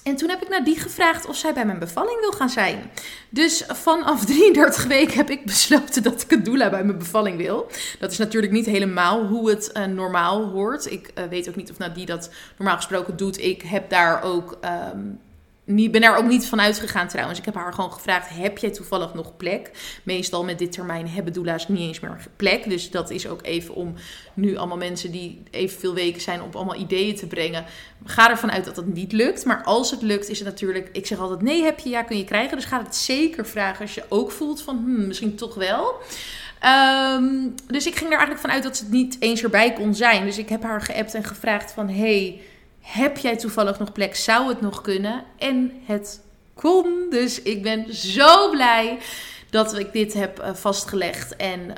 En 0.04 0.16
toen 0.16 0.30
heb 0.30 0.42
ik 0.42 0.50
naar 0.50 0.64
die 0.64 0.80
gevraagd 0.80 1.26
of 1.26 1.36
zij 1.36 1.54
bij 1.54 1.66
mijn 1.66 1.80
bevalling 1.80 2.20
wil 2.20 2.32
gaan 2.32 2.50
zijn. 2.50 2.92
Dus 3.30 3.64
vanaf 3.68 4.26
33 4.26 4.86
weken 4.86 5.16
heb 5.16 5.30
ik 5.30 5.46
besloten 5.46 6.04
dat 6.04 6.22
ik 6.22 6.32
een 6.32 6.44
doula 6.44 6.70
bij 6.70 6.84
mijn 6.84 6.98
bevalling 6.98 7.38
wil. 7.38 7.68
Dat 8.00 8.12
is 8.12 8.18
natuurlijk 8.18 8.54
niet 8.54 8.66
helemaal 8.66 9.26
hoe 9.26 9.50
het 9.50 9.72
uh, 9.74 9.86
normaal 9.86 10.46
hoort. 10.46 10.92
Ik 10.92 11.12
uh, 11.18 11.24
weet 11.26 11.50
ook 11.50 11.56
niet 11.56 11.72
of 11.72 11.78
Nadie 11.78 12.06
dat 12.06 12.30
normaal 12.58 12.76
gesproken 12.76 13.18
doet. 13.18 13.40
Ik 13.40 13.62
heb 13.62 13.90
daar 13.90 14.24
ook 14.24 14.58
um, 14.94 15.20
niet, 15.64 15.92
ben 15.92 16.02
daar 16.02 16.18
ook 16.18 16.28
niet 16.28 16.46
van 16.46 16.62
uitgegaan 16.62 17.08
trouwens. 17.08 17.40
Ik 17.40 17.46
heb 17.46 17.56
haar 17.56 17.74
gewoon 17.74 17.94
gevraagd: 17.94 18.30
heb 18.30 18.58
jij 18.58 18.72
toevallig 18.72 19.14
nog 19.14 19.38
plek? 19.38 19.72
Meestal 20.04 20.44
met 20.44 20.60
dit 20.60 20.72
termijn 20.72 21.08
hebben 21.08 21.34
doula's 21.34 21.68
niet 21.68 21.80
eens 21.80 22.00
meer 22.00 22.28
plek. 22.36 22.70
Dus 22.70 22.90
dat 22.90 23.10
is 23.10 23.28
ook 23.28 23.44
even 23.44 23.76
om 23.76 23.94
nu 24.34 24.58
allemaal 24.58 24.78
mensen 24.78 25.12
die 25.12 25.44
evenveel 25.52 25.94
weken 25.94 26.22
zijn 26.22 26.42
op 26.42 26.56
allemaal 26.56 26.76
ideeën 26.76 27.16
te 27.16 27.28
brengen. 27.28 27.66
Ga 28.06 28.30
ervan 28.30 28.52
uit 28.52 28.66
dat 28.66 28.76
het 28.76 28.94
niet 28.94 29.12
lukt. 29.12 29.46
Maar 29.46 29.64
als 29.64 29.92
het 29.92 30.02
lukt, 30.02 30.30
is 30.30 30.40
het 30.40 30.48
natuurlijk. 30.48 30.90
Ik 30.92 31.08
zeg 31.08 31.20
altijd: 31.20 31.42
nee, 31.42 31.64
heb 31.64 31.80
je, 31.80 31.90
ja, 31.90 32.04
kun 32.04 32.18
je 32.18 32.24
krijgen. 32.24 32.56
Dus 32.58 32.66
ga 32.66 32.84
het 32.84 32.96
zeker 32.96 33.46
vragen 33.46 33.82
als 33.82 33.94
je 33.94 34.04
ook 34.10 34.32
voelt 34.32 34.62
van 34.62 34.78
hmm, 34.78 35.08
misschien 35.08 35.36
toch 35.36 35.56
wel. 35.56 35.94
Um, 37.16 37.56
dus 37.68 37.86
ik 37.86 37.96
ging 37.96 38.12
er 38.12 38.18
eigenlijk 38.18 38.42
vanuit 38.42 38.64
dat 38.64 38.78
ze 38.78 38.84
het 38.84 38.92
niet 38.92 39.18
eens 39.20 39.44
erbij 39.44 39.74
kon 39.74 39.96
zijn. 39.96 40.26
Dus 40.26 40.38
ik 40.38 40.50
heb 40.50 40.64
haar 40.64 40.82
geappt 40.82 41.14
en 41.14 41.24
gevraagd 41.24 41.72
van 41.72 41.90
hey, 41.90 42.42
heb 42.82 43.18
jij 43.18 43.38
toevallig 43.38 43.80
nog 43.80 43.92
plek? 43.92 44.16
Zou 44.16 44.48
het 44.48 44.62
nog 44.62 44.82
kunnen? 44.82 45.24
En 45.38 45.72
het 45.86 46.22
kon. 46.54 47.08
Dus 47.10 47.42
ik 47.42 47.64
ben 47.64 47.94
zo 47.94 48.50
blij 48.50 48.98
dat 49.50 49.78
ik 49.78 49.94
dit 49.94 50.14
heb 50.14 50.40
uh, 50.40 50.54
vastgelegd. 50.54 51.36
En 51.36 51.60
uh, 51.60 51.76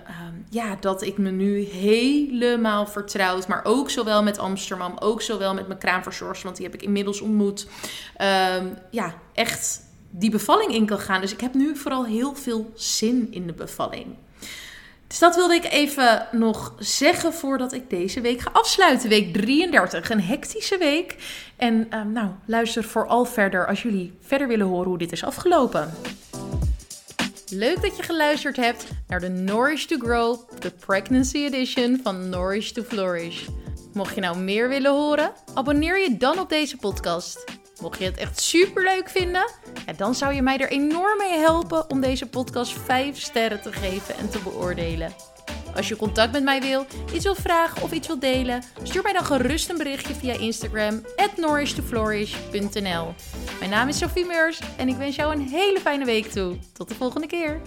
ja, 0.50 0.78
dat 0.80 1.02
ik 1.02 1.18
me 1.18 1.30
nu 1.30 1.60
helemaal 1.60 2.88
vertrouwd. 2.88 3.48
Maar 3.48 3.62
ook 3.64 3.90
zowel 3.90 4.24
met 4.24 4.38
Amsterdam, 4.38 4.96
ook 5.00 5.22
zowel 5.22 5.54
met 5.54 5.68
mijn 5.68 5.80
kraamverzorgster. 5.80 6.46
Want 6.46 6.58
die 6.58 6.66
heb 6.66 6.76
ik 6.76 6.82
inmiddels 6.82 7.22
ontmoet. 7.22 7.68
Uh, 8.22 8.56
ja, 8.90 9.14
echt 9.34 9.82
die 10.10 10.32
bevalling 10.32 10.74
in 10.74 10.86
kan 10.86 11.00
gaan. 11.00 11.22
Dus 11.22 11.34
ik 11.34 11.42
heb 11.42 11.54
nu 11.54 11.76
vooral 11.78 12.06
heel 12.06 12.36
veel 12.36 12.72
zin 12.76 13.28
in 13.32 13.48
de 13.48 13.54
bevalling. 13.54 14.16
Dus 15.14 15.22
dat 15.22 15.36
wilde 15.36 15.54
ik 15.54 15.66
even 15.72 16.28
nog 16.32 16.74
zeggen 16.78 17.34
voordat 17.34 17.74
ik 17.74 17.90
deze 17.90 18.22
week 18.22 18.42
ga 18.42 18.50
afsluiten. 18.54 19.10
Week 19.10 19.34
33, 19.34 20.10
een 20.10 20.22
hectische 20.22 20.78
week. 20.78 21.16
En 21.56 21.88
uh, 21.90 22.02
nou, 22.02 22.30
luister 22.46 22.84
vooral 22.84 23.26
verder 23.26 23.68
als 23.68 23.82
jullie 23.82 24.18
verder 24.22 24.48
willen 24.48 24.68
horen 24.68 24.88
hoe 24.88 24.98
dit 24.98 25.12
is 25.12 25.24
afgelopen. 25.24 25.94
Leuk 27.50 27.82
dat 27.82 27.98
je 27.98 28.04
geluisterd 28.04 28.56
hebt 28.56 28.88
naar 29.08 29.20
de 29.20 29.30
Nourish 29.30 29.86
to 29.86 29.98
Grow, 29.98 30.40
de 30.60 30.72
Pregnancy 30.72 31.38
Edition 31.38 32.00
van 32.04 32.30
Nourish 32.30 32.72
to 32.72 32.84
Flourish. 32.84 33.48
Mocht 33.94 34.16
je 34.16 34.22
nou 34.22 34.38
meer 34.38 34.70
willen 34.70 34.92
horen, 34.92 35.32
abonneer 35.54 36.00
je 36.00 36.18
dan 36.18 36.40
op 36.40 36.50
deze 36.50 36.78
podcast. 36.78 37.44
Mocht 37.84 38.00
je 38.00 38.06
het 38.06 38.18
echt 38.18 38.42
super 38.42 38.84
leuk 38.84 39.10
vinden, 39.10 39.52
dan 39.96 40.16
zou 40.16 40.34
je 40.34 40.42
mij 40.42 40.58
er 40.58 40.72
enorm 40.72 41.18
mee 41.18 41.38
helpen 41.38 41.90
om 41.90 42.02
deze 42.02 42.26
podcast 42.26 42.74
5 42.86 43.20
sterren 43.22 43.62
te 43.62 43.72
geven 43.72 44.18
en 44.18 44.30
te 44.30 44.40
beoordelen. 44.40 45.14
Als 45.76 45.88
je 45.88 45.96
contact 45.96 46.32
met 46.32 46.44
mij 46.44 46.62
wil, 46.62 46.86
iets 47.14 47.24
wil 47.24 47.36
vragen 47.36 47.82
of 47.82 47.92
iets 47.92 48.08
wil 48.08 48.20
delen, 48.20 48.64
stuur 48.84 49.02
mij 49.02 49.14
dan 49.14 49.26
gerust 49.26 49.70
een 49.70 49.78
berichtje 49.78 50.16
via 50.16 50.34
Instagram 50.34 51.06
at 51.16 51.38
Mijn 53.60 53.70
naam 53.70 53.88
is 53.88 53.98
Sophie 53.98 54.26
Meurs 54.26 54.60
en 54.78 54.88
ik 54.88 54.96
wens 54.96 55.16
jou 55.16 55.36
een 55.36 55.48
hele 55.48 55.80
fijne 55.80 56.06
week 56.06 56.26
toe. 56.26 56.58
Tot 56.74 56.88
de 56.88 56.96
volgende 56.96 57.28
keer. 57.28 57.62